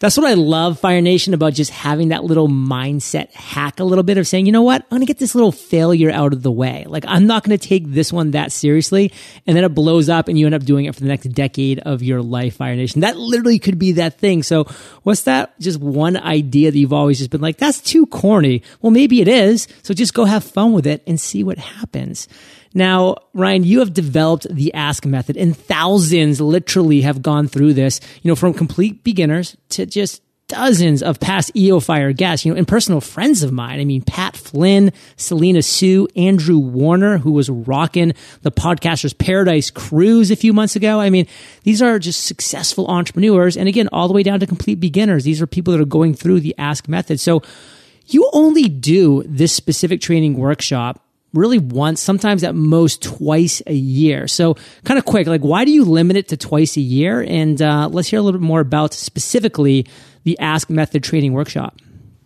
That's 0.00 0.16
what 0.16 0.28
I 0.28 0.34
love, 0.34 0.78
Fire 0.78 1.00
Nation, 1.00 1.34
about 1.34 1.54
just 1.54 1.72
having 1.72 2.10
that 2.10 2.22
little 2.22 2.46
mindset 2.46 3.32
hack 3.32 3.80
a 3.80 3.84
little 3.84 4.04
bit 4.04 4.16
of 4.16 4.28
saying, 4.28 4.46
you 4.46 4.52
know 4.52 4.62
what? 4.62 4.82
I'm 4.82 4.88
going 4.90 5.00
to 5.00 5.06
get 5.06 5.18
this 5.18 5.34
little 5.34 5.50
failure 5.50 6.08
out 6.08 6.32
of 6.32 6.44
the 6.44 6.52
way. 6.52 6.84
Like, 6.86 7.04
I'm 7.08 7.26
not 7.26 7.42
going 7.42 7.58
to 7.58 7.68
take 7.68 7.84
this 7.84 8.12
one 8.12 8.30
that 8.30 8.52
seriously. 8.52 9.10
And 9.44 9.56
then 9.56 9.64
it 9.64 9.74
blows 9.74 10.08
up 10.08 10.28
and 10.28 10.38
you 10.38 10.46
end 10.46 10.54
up 10.54 10.62
doing 10.62 10.84
it 10.84 10.94
for 10.94 11.00
the 11.00 11.08
next 11.08 11.24
decade 11.32 11.80
of 11.80 12.04
your 12.04 12.22
life, 12.22 12.58
Fire 12.58 12.76
Nation. 12.76 13.00
That 13.00 13.16
literally 13.16 13.58
could 13.58 13.76
be 13.76 13.90
that 13.92 14.20
thing. 14.20 14.44
So 14.44 14.66
what's 15.02 15.22
that 15.22 15.58
just 15.58 15.80
one 15.80 16.16
idea 16.16 16.70
that 16.70 16.78
you've 16.78 16.92
always 16.92 17.18
just 17.18 17.30
been 17.30 17.40
like, 17.40 17.56
that's 17.56 17.80
too 17.80 18.06
corny? 18.06 18.62
Well, 18.80 18.92
maybe 18.92 19.20
it 19.20 19.26
is. 19.26 19.66
So 19.82 19.94
just 19.94 20.14
go 20.14 20.26
have 20.26 20.44
fun 20.44 20.74
with 20.74 20.86
it 20.86 21.02
and 21.08 21.20
see 21.20 21.42
what 21.42 21.58
happens. 21.58 22.28
Now, 22.78 23.16
Ryan, 23.34 23.64
you 23.64 23.80
have 23.80 23.92
developed 23.92 24.46
the 24.48 24.72
ask 24.72 25.04
method 25.04 25.36
and 25.36 25.56
thousands 25.56 26.40
literally 26.40 27.00
have 27.00 27.22
gone 27.22 27.48
through 27.48 27.72
this, 27.72 28.00
you 28.22 28.30
know, 28.30 28.36
from 28.36 28.54
complete 28.54 29.02
beginners 29.02 29.56
to 29.70 29.84
just 29.84 30.22
dozens 30.46 31.02
of 31.02 31.18
past 31.18 31.50
EO 31.56 31.80
Fire 31.80 32.12
guests, 32.12 32.46
you 32.46 32.52
know, 32.52 32.56
and 32.56 32.68
personal 32.68 33.00
friends 33.00 33.42
of 33.42 33.50
mine. 33.50 33.80
I 33.80 33.84
mean, 33.84 34.02
Pat 34.02 34.36
Flynn, 34.36 34.92
Selena 35.16 35.60
Soo, 35.60 36.06
Andrew 36.14 36.58
Warner, 36.58 37.18
who 37.18 37.32
was 37.32 37.50
rocking 37.50 38.12
the 38.42 38.52
Podcasters 38.52 39.18
Paradise 39.18 39.72
cruise 39.72 40.30
a 40.30 40.36
few 40.36 40.52
months 40.52 40.76
ago. 40.76 41.00
I 41.00 41.10
mean, 41.10 41.26
these 41.64 41.82
are 41.82 41.98
just 41.98 42.26
successful 42.26 42.86
entrepreneurs. 42.86 43.56
And 43.56 43.66
again, 43.66 43.88
all 43.92 44.06
the 44.06 44.14
way 44.14 44.22
down 44.22 44.38
to 44.38 44.46
complete 44.46 44.78
beginners. 44.78 45.24
These 45.24 45.42
are 45.42 45.48
people 45.48 45.72
that 45.72 45.82
are 45.82 45.84
going 45.84 46.14
through 46.14 46.40
the 46.40 46.54
ask 46.58 46.86
method. 46.86 47.18
So 47.18 47.42
you 48.06 48.30
only 48.32 48.68
do 48.68 49.24
this 49.26 49.52
specific 49.52 50.00
training 50.00 50.36
workshop 50.36 51.04
really 51.34 51.58
once, 51.58 52.00
sometimes 52.00 52.42
at 52.44 52.54
most 52.54 53.02
twice 53.02 53.62
a 53.66 53.74
year. 53.74 54.26
So, 54.28 54.54
kind 54.84 54.98
of 54.98 55.04
quick, 55.04 55.26
like, 55.26 55.42
why 55.42 55.64
do 55.64 55.70
you 55.70 55.84
limit 55.84 56.16
it 56.16 56.28
to 56.28 56.36
twice 56.36 56.76
a 56.76 56.80
year? 56.80 57.24
And 57.26 57.60
uh, 57.60 57.88
let's 57.90 58.08
hear 58.08 58.18
a 58.18 58.22
little 58.22 58.40
bit 58.40 58.46
more 58.46 58.60
about 58.60 58.94
specifically 58.94 59.86
the 60.24 60.38
Ask 60.38 60.70
Method 60.70 61.04
Training 61.04 61.32
Workshop. 61.32 61.78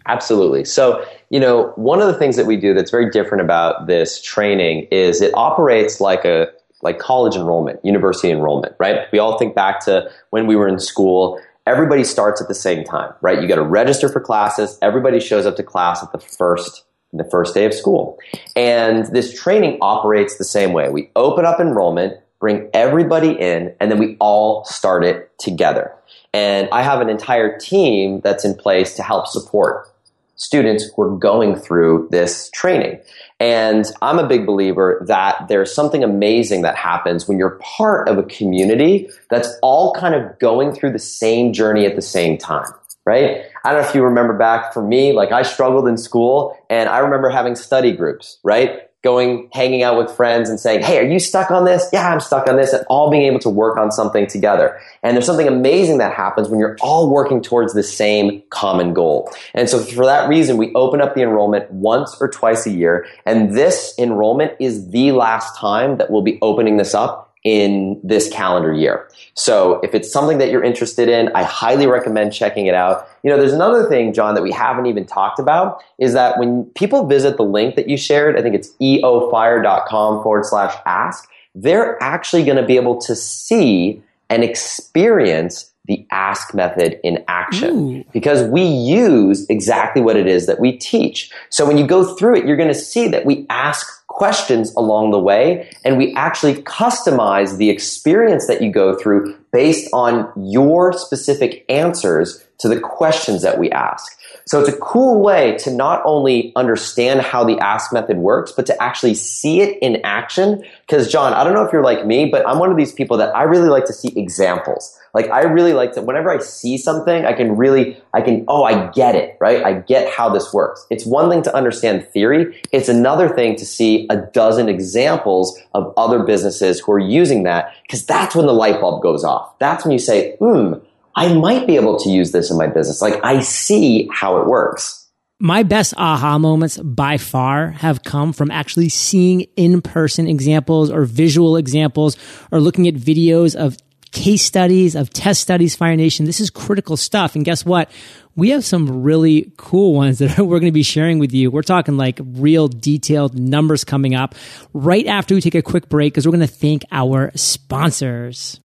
Absolutely. 0.07 0.65
So, 0.65 1.05
you 1.31 1.39
know, 1.39 1.73
one 1.77 2.01
of 2.01 2.09
the 2.09 2.15
things 2.15 2.37
that 2.37 2.47
we 2.47 2.57
do 2.57 2.75
that's 2.75 2.91
very 2.91 3.11
different 3.11 3.43
about 3.43 3.87
this 3.87 4.21
training 4.21 4.89
is 4.91 5.21
it 5.21 5.33
operates 5.35 6.01
like 6.01 6.25
a 6.25 6.49
like 6.83 6.99
college 6.99 7.37
enrollment, 7.37 7.79
university 7.85 8.29
enrollment, 8.31 8.75
right? 8.81 9.07
We 9.13 9.21
all 9.21 9.39
think 9.39 9.55
back 9.55 9.85
to 9.85 10.11
when 10.31 10.49
we 10.49 10.57
were 10.57 10.67
in 10.67 10.81
school. 10.81 11.41
Everybody 11.65 12.03
starts 12.03 12.43
at 12.43 12.49
the 12.49 12.57
same 12.57 12.83
time, 12.83 13.13
right? 13.21 13.41
You 13.41 13.47
got 13.47 13.55
to 13.55 13.63
register 13.63 14.09
for 14.09 14.21
classes. 14.21 14.77
Everybody 14.83 15.21
shows 15.21 15.47
up 15.47 15.55
to 15.57 15.63
class 15.63 16.03
at 16.03 16.11
the 16.11 16.19
first 16.19 16.83
the 17.13 17.25
first 17.25 17.55
day 17.55 17.65
of 17.65 17.75
school. 17.75 18.19
And 18.57 19.07
this 19.07 19.39
training 19.39 19.79
operates 19.81 20.39
the 20.39 20.45
same 20.45 20.73
way. 20.73 20.89
We 20.89 21.11
open 21.17 21.45
up 21.45 21.61
enrollment, 21.61 22.15
bring 22.41 22.69
everybody 22.73 23.33
in, 23.33 23.75
and 23.81 23.91
then 23.91 23.99
we 23.99 24.17
all 24.19 24.65
start 24.65 25.05
it 25.05 25.31
together. 25.39 25.93
And 26.35 26.69
I 26.73 26.83
have 26.83 27.01
an 27.01 27.11
entire 27.11 27.59
team 27.59 28.21
that's 28.21 28.45
in 28.45 28.55
place 28.55 28.95
to 28.95 29.03
help 29.03 29.27
support 29.27 29.89
students 30.37 30.91
who 30.97 31.03
are 31.03 31.17
going 31.17 31.55
through 31.55 32.09
this 32.11 32.51
training. 32.51 32.99
And 33.39 33.85
I'm 34.01 34.19
a 34.19 34.27
big 34.27 34.47
believer 34.47 35.05
that 35.07 35.47
there's 35.49 35.73
something 35.73 36.03
amazing 36.03 36.63
that 36.63 36.75
happens 36.75 37.29
when 37.29 37.39
you're 37.39 37.61
part 37.61 38.09
of 38.09 38.19
a 38.19 38.23
community 38.25 39.09
that's 39.31 39.49
all 39.63 39.93
kind 39.95 40.15
of 40.15 40.39
going 40.39 40.73
through 40.73 40.93
the 40.93 40.99
same 40.99 41.53
journey 41.53 41.87
at 41.87 41.97
the 41.97 42.03
same 42.03 42.39
time 42.39 42.73
right? 43.05 43.45
I 43.65 43.73
don't 43.73 43.83
know 43.83 43.89
if 43.89 43.95
you 43.95 44.03
remember 44.03 44.35
back 44.35 44.73
for 44.73 44.83
me, 44.83 45.13
like 45.13 45.33
I 45.33 45.43
struggled 45.43 45.89
in 45.89 45.97
school 45.97 46.57
and 46.71 46.89
I 46.89 46.99
remember 46.99 47.31
having 47.31 47.57
study 47.57 47.93
groups, 47.93 48.39
right? 48.43 48.83
going, 49.03 49.49
hanging 49.53 49.83
out 49.83 49.99
with 49.99 50.15
friends 50.15 50.49
and 50.49 50.61
saying, 50.61 50.83
Hey, 50.83 50.99
are 50.99 51.09
you 51.09 51.19
stuck 51.19 51.51
on 51.51 51.65
this? 51.65 51.89
Yeah, 51.93 52.09
I'm 52.09 52.21
stuck 52.21 52.49
on 52.49 52.57
this 52.57 52.73
and 52.73 52.85
all 52.89 53.11
being 53.11 53.25
able 53.25 53.41
to 53.41 53.51
work 53.51 53.77
on 53.77 53.91
something 53.91 54.27
together. 54.29 54.79
And 55.03 55.17
there's 55.17 55.27
something 55.27 55.49
amazing 55.49 55.99
that 55.99 56.15
happens 56.15 56.49
when 56.49 56.61
you're 56.61 56.77
all 56.81 57.11
working 57.11 57.43
towards 57.43 57.75
the 57.75 57.83
same 57.83 58.43
common 58.51 58.95
goal. 58.95 59.31
And 59.55 59.69
so 59.69 59.81
for 59.81 60.07
that 60.07 60.29
reason, 60.29 60.57
we 60.57 60.73
open 60.75 61.01
up 61.01 61.15
the 61.15 61.23
enrollment 61.23 61.71
once 61.73 62.17
or 62.21 62.29
twice 62.29 62.65
a 62.67 62.71
year. 62.71 63.07
And 63.27 63.57
this 63.57 63.95
enrollment 63.99 64.53
is 64.61 64.91
the 64.91 65.13
last 65.13 65.59
time 65.59 65.97
that 65.97 66.11
we'll 66.11 66.23
be 66.23 66.39
opening 66.41 66.77
this 66.77 66.95
up 66.95 67.32
in 67.45 68.01
this 68.05 68.31
calendar 68.31 68.73
year. 68.73 69.09
So 69.35 69.81
if 69.83 69.95
it's 69.95 70.13
something 70.13 70.39
that 70.39 70.51
you're 70.51 70.63
interested 70.63 71.09
in, 71.09 71.31
I 71.35 71.43
highly 71.43 71.87
recommend 71.87 72.33
checking 72.33 72.67
it 72.67 72.75
out. 72.75 73.09
You 73.23 73.31
know, 73.31 73.37
there's 73.37 73.53
another 73.53 73.89
thing, 73.89 74.13
John, 74.13 74.35
that 74.35 74.43
we 74.43 74.53
haven't 74.53 74.87
even 74.87 75.07
talked 75.07 75.39
about 75.39 75.83
is 75.99 76.13
that 76.13 76.39
when 76.39 76.67
people 76.77 77.07
visit 77.07 77.37
the 77.37 77.45
link 77.45 77.75
that 77.77 77.89
you 77.89 77.97
shared, 77.97 78.39
I 78.39 78.43
think 78.43 78.55
it's 78.55 78.71
eofire.com 78.81 80.23
forward 80.23 80.45
slash 80.45 80.75
ask, 80.87 81.29
they're 81.55 82.01
actually 82.03 82.45
going 82.45 82.57
to 82.57 82.67
be 82.67 82.77
able 82.77 83.01
to 83.03 83.17
see 83.17 84.03
and 84.31 84.45
experience 84.45 85.73
the 85.87 86.07
ask 86.13 86.55
method 86.55 87.01
in 87.03 87.25
action 87.27 87.97
Ooh. 87.97 88.05
because 88.13 88.49
we 88.49 88.63
use 88.63 89.47
exactly 89.49 90.01
what 90.01 90.17
it 90.17 90.29
is 90.29 90.47
that 90.47 90.61
we 90.61 90.73
teach. 90.73 91.31
So 91.51 91.67
when 91.67 91.77
you 91.77 91.87
go 91.87 92.15
through 92.15 92.37
it, 92.37 92.47
you're 92.47 92.57
going 92.57 92.69
to 92.69 92.75
see 92.75 93.09
that 93.09 93.27
we 93.27 93.47
ask 93.51 94.02
questions 94.23 94.73
along 94.77 95.11
the 95.11 95.19
way 95.19 95.69
and 95.85 95.99
we 95.99 96.15
actually 96.15 96.55
customize 96.63 97.57
the 97.57 97.69
experience 97.69 98.47
that 98.47 98.63
you 98.63 98.71
go 98.71 98.97
through 98.97 99.37
based 99.51 99.91
on 99.93 100.33
your 100.37 100.93
specific 100.93 101.65
answers 101.69 102.47
to 102.59 102.69
the 102.69 102.79
questions 102.79 103.43
that 103.43 103.59
we 103.59 103.69
ask. 103.73 104.17
So 104.47 104.61
it's 104.61 104.69
a 104.69 104.77
cool 104.79 105.21
way 105.23 105.57
to 105.59 105.71
not 105.71 106.03
only 106.05 106.53
understand 106.57 107.21
how 107.21 107.45
the 107.45 107.59
ask 107.59 107.93
method 107.93 108.19
works, 108.19 108.53
but 108.53 108.67
to 108.67 108.83
actually 108.83 109.15
see 109.15 109.61
it 109.61 109.79
in 109.81 110.01
action. 110.05 110.65
Because 110.87 111.11
John, 111.11 111.33
I 111.33 111.45
don't 111.45 111.55
know 111.55 111.65
if 111.65 111.73
you're 111.73 111.83
like 111.83 112.07
me, 112.07 112.27
but 112.27 112.47
I'm 112.47 112.59
one 112.59 112.71
of 112.71 112.77
these 112.77 112.93
people 112.93 113.17
that 113.19 113.35
I 113.35 113.45
really 113.45 113.69
like 113.69 113.85
to 113.87 113.93
see 113.93 114.09
examples. 114.19 114.99
Like 115.15 115.31
I 115.31 115.43
really 115.43 115.75
like 115.75 115.93
to, 115.93 116.03
whenever 116.03 116.31
I 116.31 116.39
see 116.39 116.79
something, 116.79 117.27
I 117.27 117.35
can 117.35 117.57
really, 117.57 118.01
I 118.15 118.23
can, 118.23 118.45
oh, 118.49 118.65
I 118.65 118.91
get 118.93 119.15
it, 119.15 119.37
right? 119.41 119.63
I 119.63 119.75
get 119.75 120.11
how 120.11 120.31
this 120.31 120.53
works. 120.55 120.87
It's 120.89 121.05
one 121.05 121.29
thing 121.31 121.43
to 121.43 121.55
understand 121.55 122.09
theory. 122.09 122.61
It's 122.73 122.89
another 122.89 123.29
thing 123.29 123.57
to 123.57 123.67
see 123.67 124.07
a 124.09 124.17
dozen 124.17 124.69
examples 124.69 125.59
of 125.75 125.93
other 125.99 126.23
businesses 126.23 126.81
who 126.81 126.93
are 126.93 126.99
using 126.99 127.43
that 127.43 127.75
because 127.83 128.07
that's 128.07 128.35
when 128.35 128.47
the 128.47 128.55
light 128.55 128.81
bulb 128.81 129.03
goes 129.03 129.23
off. 129.23 129.59
That's 129.59 129.85
when 129.85 129.93
you 129.93 129.99
say, 129.99 130.37
hmm, 130.37 130.75
I 131.15 131.33
might 131.35 131.67
be 131.67 131.77
able 131.77 131.99
to 131.99 132.11
use 132.11 132.33
this 132.33 132.51
in 132.51 132.57
my 132.57 132.67
business. 132.67 133.03
Like 133.03 133.25
I 133.25 133.41
see 133.41 134.09
how 134.13 134.39
it 134.39 134.47
works. 134.47 134.99
My 135.39 135.65
best 135.65 135.95
aha 135.97 136.39
moments 136.39 136.79
by 136.79 137.19
far 137.19 137.71
have 137.71 138.05
come 138.05 138.33
from 138.33 138.51
actually 138.51 138.89
seeing 138.89 139.41
in 139.57 139.83
person 139.83 140.29
examples 140.29 140.89
or 140.89 141.05
visual 141.05 141.57
examples 141.57 142.17
or 142.53 142.61
looking 142.61 142.87
at 142.87 142.95
videos 142.95 143.57
of 143.57 143.77
case 144.13 144.43
studies, 144.43 144.95
of 144.95 145.11
test 145.11 145.41
studies, 145.41 145.75
Fire 145.75 145.97
Nation. 145.97 146.27
This 146.27 146.41
is 146.41 146.49
critical 146.49 146.97
stuff. 146.97 147.35
And 147.35 147.45
guess 147.45 147.65
what? 147.67 147.91
We 148.37 148.51
have 148.51 148.65
some 148.65 149.03
really 149.03 149.53
cool 149.57 149.95
ones 149.95 150.19
that 150.19 150.39
we're 150.39 150.61
going 150.61 150.67
to 150.67 150.73
be 150.73 150.85
sharing 150.85 151.19
with 151.19 151.33
you. 151.33 151.51
We're 151.51 151.63
talking 151.63 151.97
like 151.97 152.21
real 152.23 152.69
detailed 152.69 153.37
numbers 153.37 153.85
coming 153.85 154.15
up 154.15 154.35
right 154.73 155.07
after 155.07 155.35
we 155.35 155.41
take 155.41 155.55
a 155.55 155.63
quick 155.63 155.89
break 155.89 156.13
because 156.13 156.27
we're 156.27 156.37
going 156.37 156.47
to 156.47 156.55
thank 156.55 156.85
our 156.93 157.33
sponsors. 157.35 158.61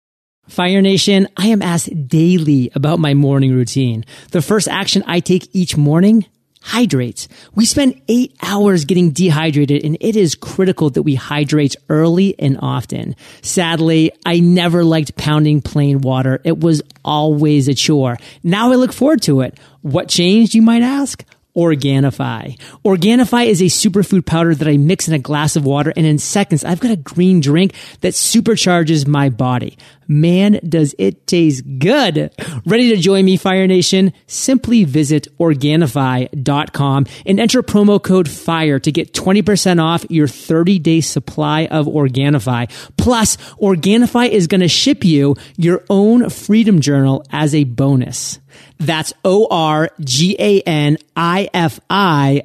Fire 0.47 0.81
Nation, 0.81 1.27
I 1.35 1.47
am 1.47 1.61
asked 1.61 2.07
daily 2.07 2.71
about 2.75 2.99
my 2.99 3.13
morning 3.13 3.53
routine. 3.53 4.05
The 4.31 4.41
first 4.41 4.67
action 4.67 5.03
I 5.07 5.19
take 5.19 5.49
each 5.53 5.75
morning 5.75 6.25
hydrates. 6.61 7.27
We 7.53 7.65
spend 7.65 8.01
eight 8.07 8.35
hours 8.41 8.85
getting 8.85 9.11
dehydrated 9.11 9.83
and 9.83 9.97
it 10.01 10.15
is 10.15 10.33
critical 10.35 10.89
that 10.91 11.03
we 11.03 11.15
hydrate 11.15 11.75
early 11.89 12.37
and 12.39 12.59
often. 12.61 13.15
Sadly, 13.41 14.11
I 14.25 14.39
never 14.39 14.83
liked 14.83 15.15
pounding 15.15 15.61
plain 15.61 16.01
water. 16.01 16.41
It 16.43 16.59
was 16.59 16.81
always 17.03 17.67
a 17.67 17.75
chore. 17.75 18.17
Now 18.43 18.71
I 18.71 18.75
look 18.75 18.93
forward 18.93 19.21
to 19.23 19.41
it. 19.41 19.59
What 19.81 20.09
changed, 20.09 20.55
you 20.55 20.63
might 20.63 20.81
ask? 20.81 21.23
Organifi. 21.55 22.59
Organifi 22.83 23.47
is 23.47 23.61
a 23.61 23.65
superfood 23.65 24.25
powder 24.25 24.53
that 24.55 24.67
I 24.67 24.77
mix 24.77 25.07
in 25.07 25.13
a 25.13 25.19
glass 25.19 25.55
of 25.55 25.65
water 25.65 25.93
and 25.95 26.05
in 26.05 26.17
seconds 26.17 26.63
I've 26.63 26.79
got 26.79 26.91
a 26.91 26.97
green 26.97 27.39
drink 27.39 27.73
that 28.01 28.13
supercharges 28.13 29.07
my 29.07 29.29
body. 29.29 29.77
Man, 30.07 30.59
does 30.67 30.93
it 30.99 31.25
taste 31.25 31.63
good. 31.79 32.31
Ready 32.65 32.89
to 32.89 32.97
join 32.97 33.25
me, 33.25 33.37
Fire 33.37 33.65
Nation? 33.65 34.13
Simply 34.27 34.83
visit 34.83 35.27
Organifi.com 35.39 37.05
and 37.25 37.39
enter 37.39 37.63
promo 37.63 38.01
code 38.01 38.29
FIRE 38.29 38.79
to 38.79 38.91
get 38.91 39.13
20% 39.13 39.81
off 39.81 40.05
your 40.09 40.27
30 40.27 40.79
day 40.79 41.01
supply 41.01 41.65
of 41.65 41.87
Organifi. 41.87 42.69
Plus, 42.97 43.37
Organifi 43.61 44.29
is 44.29 44.47
going 44.47 44.61
to 44.61 44.67
ship 44.67 45.03
you 45.03 45.35
your 45.57 45.83
own 45.89 46.29
Freedom 46.29 46.81
Journal 46.81 47.25
as 47.31 47.55
a 47.55 47.63
bonus. 47.63 48.39
That's 48.79 49.13
O-R-G-A-N-I-F-I 49.23 49.91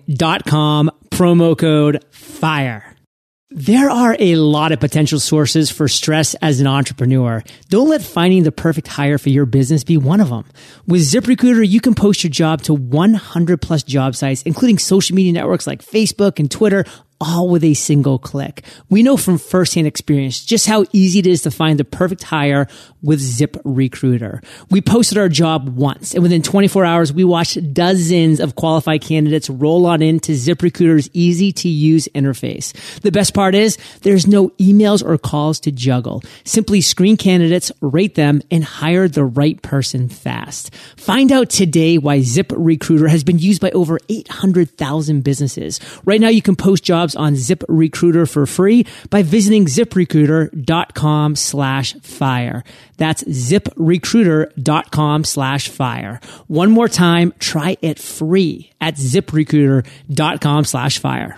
dot 0.09 0.45
com, 0.45 0.91
promo 1.11 1.59
code 1.59 2.05
FIRE. 2.11 2.91
There 3.53 3.91
are 3.91 4.15
a 4.21 4.37
lot 4.37 4.71
of 4.71 4.79
potential 4.79 5.19
sources 5.19 5.73
for 5.73 5.89
stress 5.89 6.35
as 6.37 6.61
an 6.61 6.69
entrepreneur. 6.69 7.43
Don't 7.69 7.89
let 7.89 8.01
finding 8.01 8.45
the 8.45 8.53
perfect 8.53 8.87
hire 8.87 9.19
for 9.19 9.31
your 9.31 9.45
business 9.45 9.83
be 9.83 9.97
one 9.97 10.21
of 10.21 10.29
them. 10.29 10.45
With 10.87 11.01
ZipRecruiter, 11.01 11.69
you 11.69 11.81
can 11.81 11.97
post 11.97 12.23
your 12.23 12.31
job 12.31 12.63
to 12.63 12.75
100 12.75 13.61
plus 13.61 13.83
job 13.83 14.15
sites, 14.15 14.43
including 14.43 14.79
social 14.79 15.17
media 15.17 15.33
networks 15.33 15.67
like 15.67 15.85
Facebook 15.85 16.39
and 16.39 16.49
Twitter, 16.49 16.85
all 17.21 17.49
with 17.49 17.63
a 17.63 17.75
single 17.75 18.19
click. 18.19 18.65
We 18.89 19.03
know 19.03 19.17
from 19.17 19.39
firsthand 19.39 19.87
experience 19.87 20.45
just 20.45 20.67
how 20.67 20.87
easy 20.93 21.19
it 21.19 21.27
is 21.27 21.43
to 21.43 21.51
find 21.51 21.79
the 21.79 21.85
perfect 21.85 22.23
hire 22.23 22.67
with 23.03 23.21
ZipRecruiter. 23.21 24.43
We 24.71 24.81
posted 24.81 25.19
our 25.19 25.29
job 25.29 25.77
once 25.77 26.15
and 26.15 26.23
within 26.23 26.43
24 26.43 26.85
hours, 26.85 27.13
we 27.13 27.25
watched 27.25 27.75
dozens 27.75 28.41
of 28.41 28.55
qualified 28.55 29.03
candidates 29.03 29.51
roll 29.51 29.87
on 29.87 30.03
into 30.03 30.33
ZipRecruiter's 30.33 31.11
easy 31.13 31.53
to 31.53 31.69
use 31.69 32.09
interface. 32.15 32.73
The 33.01 33.13
best 33.13 33.35
part 33.35 33.55
is 33.55 33.77
there's 34.03 34.27
no 34.27 34.49
emails 34.51 35.05
or 35.05 35.19
calls 35.19 35.61
to 35.61 35.73
juggle. 35.73 36.23
Simply 36.45 36.81
screen 36.81 37.17
candidates, 37.17 37.71
rate 37.81 38.15
them, 38.15 38.41
and 38.51 38.65
hire 38.65 39.09
the 39.09 39.25
right 39.25 39.61
person 39.63 40.09
fast. 40.09 40.75
Find 40.97 41.33
out 41.33 41.51
today 41.51 41.99
why 41.99 42.21
ZipRecruiter 42.21 43.09
has 43.09 43.25
been 43.25 43.39
used 43.39 43.61
by 43.61 43.71
over 43.71 43.99
800,000 44.09 45.23
businesses. 45.23 45.81
Right 46.05 46.21
now, 46.21 46.29
you 46.29 46.43
can 46.43 46.57
post 46.57 46.85
jobs 46.85 47.10
jobs 47.11 47.17
on 47.17 47.35
ZipRecruiter 47.35 48.29
for 48.29 48.47
free 48.47 48.87
by 49.11 49.23
visiting 49.23 49.67
ziprecruiter.com 49.67 51.37
slash 51.37 51.95
fire. 51.95 52.65
That's 52.97 53.23
ziprecruiter.com 53.25 55.25
slash 55.25 55.69
fire. 55.69 56.21
One 56.47 56.71
more 56.71 56.89
time, 56.89 57.35
try 57.39 57.77
it 57.83 57.99
free 57.99 58.73
at 58.81 58.95
ziprecruiter.com 58.97 60.65
slash 60.65 60.99
fire. 60.99 61.37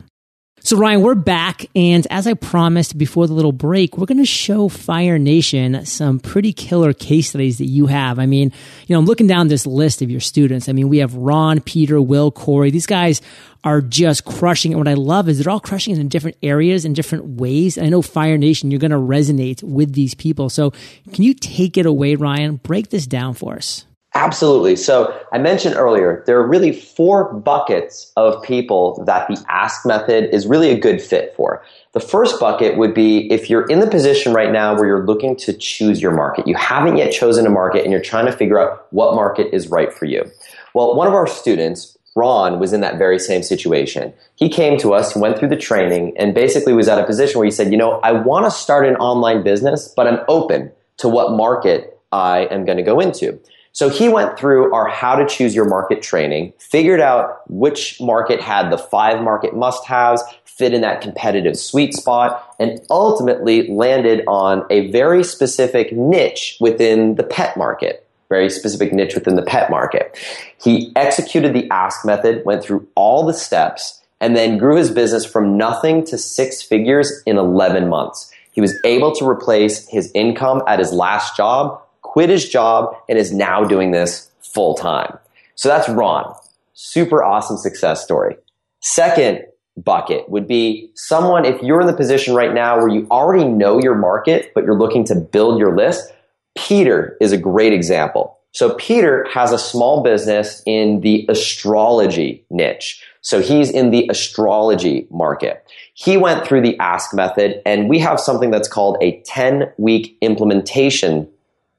So 0.65 0.77
Ryan, 0.77 1.03
we're 1.03 1.17
back. 1.17 1.67
And 1.75 2.07
as 2.09 2.29
I 2.29 2.35
promised 2.35 2.97
before 2.97 3.27
the 3.27 3.33
little 3.33 3.51
break, 3.51 3.99
we're 3.99 4.07
going 4.07 4.19
to 4.19 4.25
show 4.25 4.69
Fire 4.69 5.19
Nation 5.19 5.85
some 5.85 6.21
pretty 6.21 6.53
killer 6.53 6.93
case 6.93 7.31
studies 7.31 7.59
that 7.59 7.67
you 7.67 7.87
have. 7.87 8.21
I 8.21 8.27
mean, 8.27 8.53
you 8.87 8.95
know, 8.95 9.01
I'm 9.01 9.05
looking 9.05 9.27
down 9.27 9.49
this 9.49 9.67
list 9.67 10.03
of 10.03 10.11
your 10.11 10.21
students. 10.21 10.69
I 10.69 10.73
mean, 10.73 10.89
we 10.89 10.99
have 10.99 11.17
Ron, 11.17 11.61
Peter, 11.63 12.01
Will, 12.01 12.31
Corey. 12.31 12.71
These 12.71 12.87
guys 12.87 13.21
are 13.65 13.81
just 13.81 14.25
crushing 14.25 14.71
it. 14.71 14.77
What 14.77 14.87
I 14.87 14.95
love 14.95 15.29
is 15.29 15.41
they're 15.41 15.53
all 15.53 15.59
crushing 15.59 15.97
it 15.97 16.01
in 16.01 16.07
different 16.07 16.37
areas 16.45 16.85
in 16.85 16.93
different 16.93 17.41
ways. 17.41 17.77
And 17.77 17.85
I 17.85 17.91
know 17.91 18.01
Fire 18.01 18.39
Nation, 18.39 18.71
you're 18.71 18.79
going 18.79 18.93
to 18.93 18.97
resonate 18.99 19.65
with 19.65 19.95
these 19.95 20.15
people. 20.15 20.49
So 20.49 20.71
can 21.13 21.25
you 21.25 21.35
take 21.35 21.77
it 21.77 21.87
away, 21.87 22.15
Ryan? 22.15 22.57
Break 22.57 22.91
this 22.91 23.09
down 23.09 23.35
for 23.35 23.57
us. 23.57 23.85
Absolutely. 24.15 24.77
So 24.77 25.19
I 25.33 25.39
mentioned 25.39 25.75
earlier, 25.75 26.23
there 26.27 26.39
are 26.39 26.47
really 26.47 26.73
four 26.73 27.33
buckets 27.33 28.13
of 28.17 28.43
people 28.43 29.03
that 29.07 29.27
the 29.27 29.43
ask 29.49 29.87
method 29.87 30.35
is 30.35 30.47
really 30.47 30.71
a 30.71 30.79
good 30.79 31.01
fit 31.01 31.35
for. 31.35 31.65
The 31.93 32.01
first 32.01 32.39
bucket 32.39 32.77
would 32.77 32.93
be 32.93 33.31
if 33.33 33.49
you're 33.49 33.67
in 33.67 33.81
the 33.81 33.87
position 33.87 34.35
right 34.35 34.53
now 34.53 34.75
where 34.75 34.85
you're 34.85 35.07
looking 35.07 35.35
to 35.37 35.55
choose 35.55 36.03
your 36.03 36.13
market. 36.13 36.47
You 36.47 36.55
haven't 36.57 36.99
yet 36.99 37.13
chosen 37.13 37.47
a 37.47 37.51
market 37.51 37.85
and 37.85 37.93
you're 37.93 38.03
trying 38.03 38.27
to 38.27 38.33
figure 38.33 38.59
out 38.59 38.87
what 38.91 39.15
market 39.15 39.49
is 39.55 39.69
right 39.69 39.91
for 39.91 40.05
you. 40.05 40.31
Well, 40.75 40.95
one 40.95 41.09
of 41.09 41.15
our 41.15 41.27
students, 41.27 41.97
Ron, 42.15 42.61
was 42.61 42.75
in 42.75 42.83
that 42.83 42.99
very 42.99 43.19
same 43.19 43.43
situation. 43.43 44.13
He 44.37 44.51
came 44.51 44.79
to 44.81 44.93
us, 44.93 45.17
went 45.17 45.39
through 45.39 45.49
the 45.49 45.57
training, 45.57 46.13
and 46.19 46.35
basically 46.35 46.75
was 46.75 46.89
at 46.89 46.99
a 46.99 47.07
position 47.07 47.39
where 47.39 47.47
he 47.47 47.51
said, 47.51 47.73
you 47.73 47.79
know, 47.79 47.93
I 48.01 48.13
want 48.13 48.45
to 48.45 48.51
start 48.51 48.87
an 48.87 48.97
online 48.97 49.43
business, 49.43 49.89
but 49.97 50.07
I'm 50.07 50.21
open 50.29 50.71
to 50.99 51.09
what 51.09 51.35
market 51.35 51.99
I 52.13 52.41
am 52.51 52.67
going 52.67 52.77
to 52.77 52.85
go 52.85 53.01
into. 53.01 53.41
So 53.73 53.89
he 53.89 54.09
went 54.09 54.39
through 54.39 54.73
our 54.75 54.89
how 54.89 55.15
to 55.17 55.27
choose 55.27 55.55
your 55.55 55.65
market 55.65 56.03
training, 56.03 56.53
figured 56.59 57.01
out 57.01 57.41
which 57.51 57.99
market 58.01 58.41
had 58.41 58.71
the 58.71 58.77
five 58.77 59.23
market 59.23 59.57
must 59.57 59.87
haves, 59.87 60.23
fit 60.45 60.75
in 60.75 60.83
that 60.83 61.01
competitive 61.01 61.57
sweet 61.57 61.95
spot, 61.95 62.55
and 62.61 62.81
ultimately 62.91 63.69
landed 63.69 64.25
on 64.29 64.65
a 64.69 64.91
very 64.91 65.25
specific 65.25 65.93
niche 65.93 66.59
within 66.61 67.15
the 67.15 67.23
pet 67.23 67.57
market. 67.57 68.07
Very 68.29 68.51
specific 68.51 68.93
niche 68.93 69.15
within 69.15 69.37
the 69.37 69.43
pet 69.43 69.71
market. 69.71 70.19
He 70.63 70.93
executed 70.95 71.55
the 71.55 71.69
ask 71.71 72.05
method, 72.05 72.45
went 72.45 72.63
through 72.63 72.87
all 72.95 73.25
the 73.25 73.35
steps, 73.35 74.03
and 74.21 74.37
then 74.37 74.59
grew 74.59 74.77
his 74.77 74.91
business 74.91 75.25
from 75.25 75.57
nothing 75.57 76.05
to 76.07 76.19
six 76.19 76.63
figures 76.63 77.23
in 77.25 77.39
11 77.39 77.89
months. 77.89 78.31
He 78.53 78.61
was 78.61 78.79
able 78.85 79.15
to 79.17 79.27
replace 79.27 79.89
his 79.89 80.13
income 80.15 80.63
at 80.67 80.79
his 80.79 80.93
last 80.93 81.37
job, 81.37 81.83
quit 82.13 82.29
his 82.29 82.47
job, 82.47 82.95
and 83.09 83.19
is 83.19 83.33
now 83.33 83.65
doing 83.65 83.91
this 83.91 84.31
full 84.43 84.75
time. 84.75 85.17
So 85.55 85.71
that's 85.71 85.89
Ron. 85.89 86.35
Super 86.75 87.25
awesome 87.25 87.57
success 87.57 88.05
story. 88.05 88.37
Second 88.81 89.47
bucket 89.79 90.29
would 90.29 90.47
be 90.47 90.91
someone, 90.95 91.47
if 91.47 91.63
you're 91.63 91.81
in 91.81 91.87
the 91.87 91.95
position 91.95 92.35
right 92.35 92.53
now 92.53 92.77
where 92.77 92.89
you 92.89 93.07
already 93.11 93.49
know 93.49 93.81
your 93.81 93.95
market, 93.95 94.53
but 94.55 94.63
you're 94.63 94.79
looking 94.79 95.05
to 95.07 95.15
build 95.15 95.59
your 95.59 95.75
list, 95.75 96.13
Peter 96.55 97.17
is 97.19 97.33
a 97.33 97.39
great 97.39 97.73
example. 97.73 98.39
So 98.51 98.75
Peter 98.75 99.27
has 99.33 99.51
a 99.51 99.59
small 99.59 100.03
business 100.03 100.63
in 100.67 101.01
the 101.01 101.25
astrology 101.31 102.45
niche. 102.51 103.03
So 103.23 103.41
he's 103.41 103.71
in 103.71 103.91
the 103.91 104.07
astrology 104.11 105.07
market. 105.11 105.65
He 105.95 106.19
went 106.19 106.47
through 106.47 106.61
the 106.61 106.79
ask 106.79 107.15
method 107.15 107.63
and 107.65 107.89
we 107.89 107.99
have 108.01 108.21
something 108.21 108.51
that's 108.51 108.69
called 108.69 108.99
a 109.01 109.23
10 109.25 109.73
week 109.79 110.19
implementation 110.21 111.27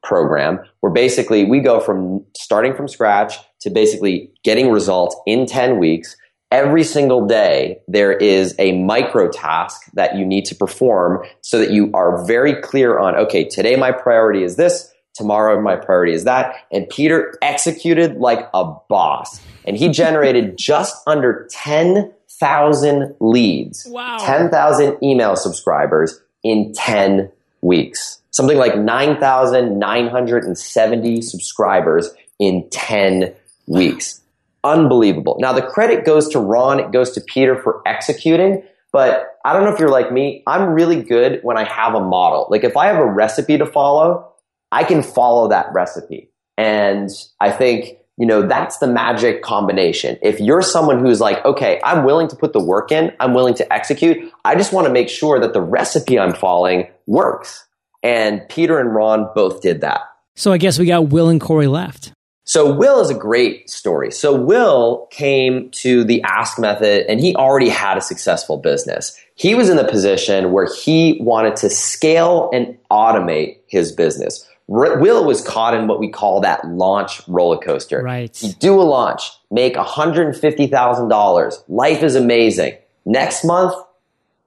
program 0.03 0.59
where 0.81 0.91
basically 0.91 1.45
we 1.45 1.59
go 1.59 1.79
from 1.79 2.23
starting 2.35 2.75
from 2.75 2.87
scratch 2.87 3.37
to 3.61 3.69
basically 3.69 4.31
getting 4.43 4.69
results 4.69 5.15
in 5.25 5.45
10 5.45 5.79
weeks. 5.79 6.15
Every 6.51 6.83
single 6.83 7.25
day, 7.25 7.79
there 7.87 8.11
is 8.11 8.53
a 8.59 8.73
micro 8.83 9.27
task 9.29 9.81
that 9.93 10.15
you 10.15 10.25
need 10.25 10.45
to 10.45 10.55
perform 10.55 11.25
so 11.41 11.57
that 11.57 11.71
you 11.71 11.89
are 11.95 12.23
very 12.25 12.61
clear 12.61 12.99
on, 12.99 13.15
okay, 13.15 13.47
today 13.47 13.75
my 13.75 13.91
priority 13.91 14.43
is 14.43 14.55
this. 14.55 14.91
Tomorrow 15.15 15.61
my 15.61 15.75
priority 15.75 16.13
is 16.13 16.25
that. 16.25 16.55
And 16.71 16.87
Peter 16.89 17.33
executed 17.41 18.17
like 18.17 18.47
a 18.53 18.65
boss 18.87 19.39
and 19.65 19.77
he 19.77 19.89
generated 20.03 20.57
just 20.57 20.95
under 21.07 21.47
10,000 21.49 23.15
leads. 23.19 23.87
Wow. 23.89 24.17
10,000 24.19 24.97
email 25.01 25.35
subscribers 25.35 26.19
in 26.43 26.73
10 26.75 27.31
weeks. 27.63 28.19
Something 28.31 28.57
like 28.57 28.77
9,970 28.77 31.21
subscribers 31.21 32.09
in 32.39 32.67
10 32.69 33.33
weeks. 33.67 34.21
Unbelievable. 34.63 35.37
Now 35.39 35.53
the 35.53 35.61
credit 35.61 36.05
goes 36.05 36.29
to 36.29 36.39
Ron, 36.39 36.79
it 36.79 36.91
goes 36.91 37.11
to 37.11 37.21
Peter 37.21 37.61
for 37.61 37.81
executing, 37.85 38.63
but 38.91 39.37
I 39.45 39.53
don't 39.53 39.63
know 39.63 39.73
if 39.73 39.79
you're 39.79 39.89
like 39.89 40.11
me. 40.11 40.43
I'm 40.47 40.69
really 40.69 41.01
good 41.01 41.39
when 41.43 41.57
I 41.57 41.65
have 41.65 41.95
a 41.95 41.99
model. 41.99 42.47
Like 42.49 42.63
if 42.63 42.77
I 42.77 42.87
have 42.87 42.97
a 42.97 43.05
recipe 43.05 43.57
to 43.57 43.65
follow, 43.65 44.31
I 44.71 44.83
can 44.83 45.03
follow 45.03 45.49
that 45.49 45.67
recipe. 45.73 46.29
And 46.57 47.09
I 47.39 47.51
think, 47.51 47.97
you 48.17 48.25
know, 48.25 48.47
that's 48.47 48.77
the 48.77 48.87
magic 48.87 49.41
combination. 49.41 50.17
If 50.21 50.39
you're 50.39 50.61
someone 50.61 50.99
who's 50.99 51.19
like, 51.19 51.43
okay, 51.45 51.79
I'm 51.83 52.05
willing 52.05 52.27
to 52.27 52.35
put 52.35 52.53
the 52.53 52.63
work 52.63 52.91
in, 52.91 53.11
I'm 53.19 53.33
willing 53.33 53.55
to 53.55 53.73
execute, 53.73 54.31
I 54.45 54.55
just 54.55 54.71
want 54.71 54.85
to 54.87 54.93
make 54.93 55.09
sure 55.09 55.39
that 55.39 55.53
the 55.53 55.61
recipe 55.61 56.19
I'm 56.19 56.33
following 56.33 56.87
works. 57.07 57.65
And 58.03 58.47
Peter 58.49 58.79
and 58.79 58.93
Ron 58.93 59.29
both 59.33 59.61
did 59.61 59.81
that. 59.81 60.01
So 60.35 60.51
I 60.51 60.57
guess 60.57 60.77
we 60.77 60.85
got 60.85 61.09
Will 61.09 61.29
and 61.29 61.41
Corey 61.41 61.67
left. 61.67 62.11
So 62.45 62.73
Will 62.73 62.99
is 62.99 63.09
a 63.09 63.15
great 63.15 63.69
story. 63.69 64.11
So 64.11 64.35
Will 64.35 65.07
came 65.11 65.71
to 65.71 66.03
the 66.03 66.21
ask 66.23 66.59
method 66.59 67.05
and 67.07 67.19
he 67.19 67.35
already 67.35 67.69
had 67.69 67.97
a 67.97 68.01
successful 68.01 68.57
business. 68.57 69.17
He 69.35 69.55
was 69.55 69.69
in 69.69 69.77
the 69.77 69.85
position 69.85 70.51
where 70.51 70.67
he 70.67 71.17
wanted 71.21 71.55
to 71.57 71.69
scale 71.69 72.49
and 72.53 72.77
automate 72.91 73.59
his 73.67 73.93
business. 73.93 74.45
Will 74.67 75.25
was 75.25 75.41
caught 75.41 75.73
in 75.73 75.87
what 75.87 75.99
we 75.99 76.09
call 76.09 76.41
that 76.41 76.65
launch 76.67 77.21
roller 77.27 77.57
coaster. 77.57 78.01
Right. 78.01 78.41
You 78.41 78.53
do 78.53 78.79
a 78.79 78.83
launch, 78.83 79.29
make 79.51 79.75
$150,000. 79.75 81.63
Life 81.67 82.03
is 82.03 82.15
amazing. 82.15 82.77
Next 83.05 83.43
month, 83.43 83.73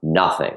nothing. 0.03 0.55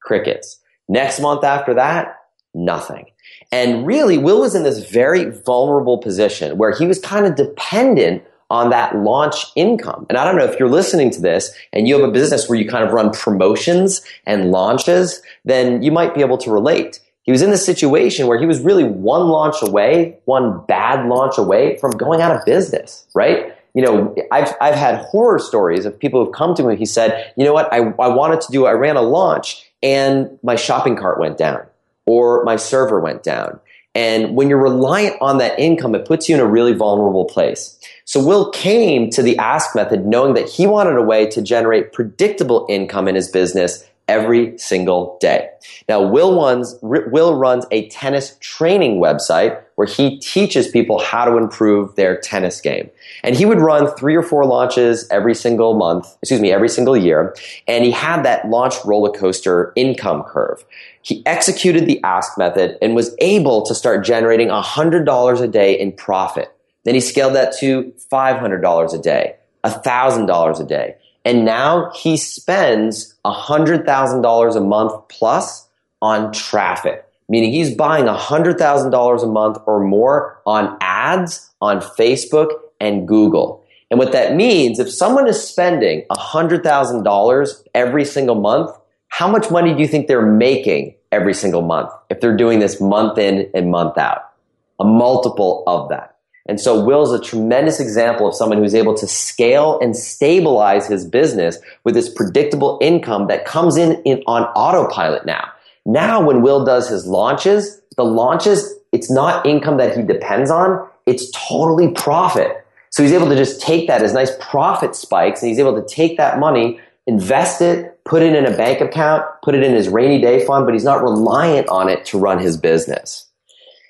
Crickets. 0.00 0.58
Next 0.88 1.20
month 1.20 1.44
after 1.44 1.74
that, 1.74 2.20
nothing. 2.54 3.06
And 3.52 3.86
really, 3.86 4.18
Will 4.18 4.40
was 4.40 4.54
in 4.54 4.64
this 4.64 4.90
very 4.90 5.30
vulnerable 5.30 5.98
position 5.98 6.58
where 6.58 6.72
he 6.72 6.86
was 6.86 6.98
kind 6.98 7.26
of 7.26 7.36
dependent 7.36 8.24
on 8.50 8.70
that 8.70 8.96
launch 8.96 9.46
income. 9.56 10.06
And 10.08 10.18
I 10.18 10.24
don't 10.24 10.36
know 10.36 10.44
if 10.44 10.58
you're 10.58 10.68
listening 10.68 11.10
to 11.12 11.20
this 11.20 11.52
and 11.72 11.88
you 11.88 11.98
have 11.98 12.08
a 12.08 12.12
business 12.12 12.48
where 12.48 12.58
you 12.58 12.68
kind 12.68 12.84
of 12.84 12.92
run 12.92 13.10
promotions 13.10 14.02
and 14.24 14.52
launches, 14.52 15.20
then 15.44 15.82
you 15.82 15.90
might 15.90 16.14
be 16.14 16.20
able 16.20 16.38
to 16.38 16.50
relate 16.50 17.00
he 17.26 17.32
was 17.32 17.42
in 17.42 17.50
the 17.50 17.58
situation 17.58 18.28
where 18.28 18.38
he 18.38 18.46
was 18.46 18.60
really 18.60 18.84
one 18.84 19.28
launch 19.28 19.56
away, 19.60 20.16
one 20.24 20.64
bad 20.66 21.06
launch 21.08 21.36
away 21.38 21.76
from 21.78 21.90
going 21.90 22.22
out 22.22 22.34
of 22.34 22.44
business, 22.46 23.04
right? 23.14 23.52
You 23.74 23.82
know, 23.82 24.14
I've, 24.30 24.54
I've 24.60 24.76
had 24.76 25.04
horror 25.06 25.40
stories 25.40 25.84
of 25.84 25.98
people 25.98 26.24
who've 26.24 26.32
come 26.32 26.54
to 26.54 26.62
me. 26.62 26.76
He 26.76 26.86
said, 26.86 27.32
you 27.36 27.44
know 27.44 27.52
what? 27.52 27.70
I, 27.72 27.78
I 27.78 28.08
wanted 28.08 28.40
to 28.42 28.52
do, 28.52 28.66
I 28.66 28.72
ran 28.72 28.96
a 28.96 29.02
launch 29.02 29.68
and 29.82 30.38
my 30.44 30.54
shopping 30.54 30.96
cart 30.96 31.18
went 31.18 31.36
down 31.36 31.66
or 32.06 32.44
my 32.44 32.56
server 32.56 33.00
went 33.00 33.24
down. 33.24 33.58
And 33.96 34.36
when 34.36 34.48
you're 34.48 34.62
reliant 34.62 35.16
on 35.20 35.38
that 35.38 35.58
income, 35.58 35.94
it 35.94 36.06
puts 36.06 36.28
you 36.28 36.36
in 36.36 36.40
a 36.40 36.46
really 36.46 36.74
vulnerable 36.74 37.24
place. 37.24 37.78
So 38.04 38.24
Will 38.24 38.50
came 38.50 39.10
to 39.10 39.22
the 39.22 39.36
ask 39.38 39.74
method 39.74 40.06
knowing 40.06 40.34
that 40.34 40.48
he 40.48 40.66
wanted 40.66 40.96
a 40.96 41.02
way 41.02 41.26
to 41.30 41.42
generate 41.42 41.92
predictable 41.92 42.66
income 42.68 43.08
in 43.08 43.14
his 43.14 43.28
business 43.28 43.84
every 44.08 44.56
single 44.58 45.18
day. 45.20 45.48
Now, 45.88 46.00
Will 46.00 46.40
runs, 46.40 46.76
Will 46.82 47.34
runs 47.34 47.66
a 47.70 47.88
tennis 47.88 48.36
training 48.40 49.00
website 49.00 49.60
where 49.74 49.86
he 49.86 50.18
teaches 50.18 50.68
people 50.68 51.00
how 51.00 51.24
to 51.24 51.36
improve 51.36 51.94
their 51.96 52.18
tennis 52.20 52.60
game. 52.60 52.90
And 53.22 53.36
he 53.36 53.44
would 53.44 53.58
run 53.58 53.94
three 53.96 54.16
or 54.16 54.22
four 54.22 54.44
launches 54.44 55.06
every 55.10 55.34
single 55.34 55.74
month, 55.74 56.16
excuse 56.22 56.40
me, 56.40 56.50
every 56.52 56.68
single 56.68 56.96
year. 56.96 57.34
And 57.66 57.84
he 57.84 57.90
had 57.90 58.22
that 58.24 58.48
launch 58.48 58.74
roller 58.84 59.10
coaster 59.10 59.72
income 59.76 60.22
curve. 60.22 60.64
He 61.02 61.24
executed 61.26 61.86
the 61.86 62.02
ask 62.02 62.38
method 62.38 62.78
and 62.80 62.94
was 62.94 63.14
able 63.20 63.64
to 63.66 63.74
start 63.74 64.04
generating 64.04 64.48
$100 64.48 65.40
a 65.40 65.48
day 65.48 65.78
in 65.78 65.92
profit. 65.92 66.52
Then 66.84 66.94
he 66.94 67.00
scaled 67.00 67.34
that 67.34 67.56
to 67.58 67.92
$500 68.12 68.94
a 68.94 68.98
day, 68.98 69.34
$1,000 69.64 70.60
a 70.60 70.64
day. 70.64 70.94
And 71.26 71.44
now 71.44 71.90
he 71.90 72.16
spends 72.16 73.16
$100,000 73.24 74.56
a 74.56 74.60
month 74.60 75.08
plus 75.08 75.68
on 76.00 76.32
traffic, 76.32 77.04
meaning 77.28 77.50
he's 77.50 77.74
buying 77.74 78.04
$100,000 78.04 79.22
a 79.22 79.26
month 79.26 79.58
or 79.66 79.80
more 79.82 80.40
on 80.46 80.78
ads 80.80 81.50
on 81.60 81.80
Facebook 81.80 82.50
and 82.80 83.08
Google. 83.08 83.64
And 83.90 83.98
what 83.98 84.12
that 84.12 84.36
means, 84.36 84.78
if 84.78 84.88
someone 84.88 85.26
is 85.26 85.42
spending 85.42 86.04
$100,000 86.12 87.62
every 87.74 88.04
single 88.04 88.36
month, 88.36 88.70
how 89.08 89.26
much 89.26 89.50
money 89.50 89.74
do 89.74 89.80
you 89.80 89.88
think 89.88 90.06
they're 90.06 90.22
making 90.22 90.94
every 91.10 91.34
single 91.34 91.62
month 91.62 91.90
if 92.08 92.20
they're 92.20 92.36
doing 92.36 92.60
this 92.60 92.80
month 92.80 93.18
in 93.18 93.50
and 93.52 93.72
month 93.72 93.98
out? 93.98 94.30
A 94.78 94.84
multiple 94.84 95.64
of 95.66 95.88
that. 95.88 96.15
And 96.48 96.60
so 96.60 96.82
Will's 96.82 97.12
a 97.12 97.20
tremendous 97.20 97.80
example 97.80 98.28
of 98.28 98.34
someone 98.34 98.58
who's 98.58 98.74
able 98.74 98.94
to 98.94 99.06
scale 99.06 99.78
and 99.80 99.96
stabilize 99.96 100.86
his 100.86 101.04
business 101.04 101.58
with 101.84 101.94
this 101.94 102.08
predictable 102.08 102.78
income 102.80 103.26
that 103.26 103.44
comes 103.44 103.76
in, 103.76 104.00
in 104.02 104.22
on 104.26 104.44
autopilot 104.54 105.26
now. 105.26 105.48
Now 105.84 106.24
when 106.24 106.42
Will 106.42 106.64
does 106.64 106.88
his 106.88 107.06
launches, 107.06 107.80
the 107.96 108.04
launches, 108.04 108.74
it's 108.92 109.10
not 109.10 109.44
income 109.44 109.76
that 109.78 109.96
he 109.96 110.02
depends 110.02 110.50
on. 110.50 110.88
It's 111.06 111.30
totally 111.32 111.90
profit. 111.92 112.64
So 112.90 113.02
he's 113.02 113.12
able 113.12 113.28
to 113.28 113.36
just 113.36 113.60
take 113.60 113.88
that 113.88 114.02
as 114.02 114.12
nice 114.12 114.30
profit 114.40 114.94
spikes 114.94 115.42
and 115.42 115.48
he's 115.48 115.58
able 115.58 115.80
to 115.80 115.86
take 115.86 116.16
that 116.16 116.38
money, 116.38 116.80
invest 117.06 117.60
it, 117.60 118.02
put 118.04 118.22
it 118.22 118.34
in 118.34 118.46
a 118.46 118.56
bank 118.56 118.80
account, 118.80 119.24
put 119.42 119.54
it 119.54 119.62
in 119.62 119.74
his 119.74 119.88
rainy 119.88 120.20
day 120.20 120.44
fund, 120.46 120.64
but 120.64 120.74
he's 120.74 120.84
not 120.84 121.02
reliant 121.02 121.68
on 121.68 121.88
it 121.88 122.04
to 122.06 122.18
run 122.18 122.38
his 122.38 122.56
business. 122.56 123.26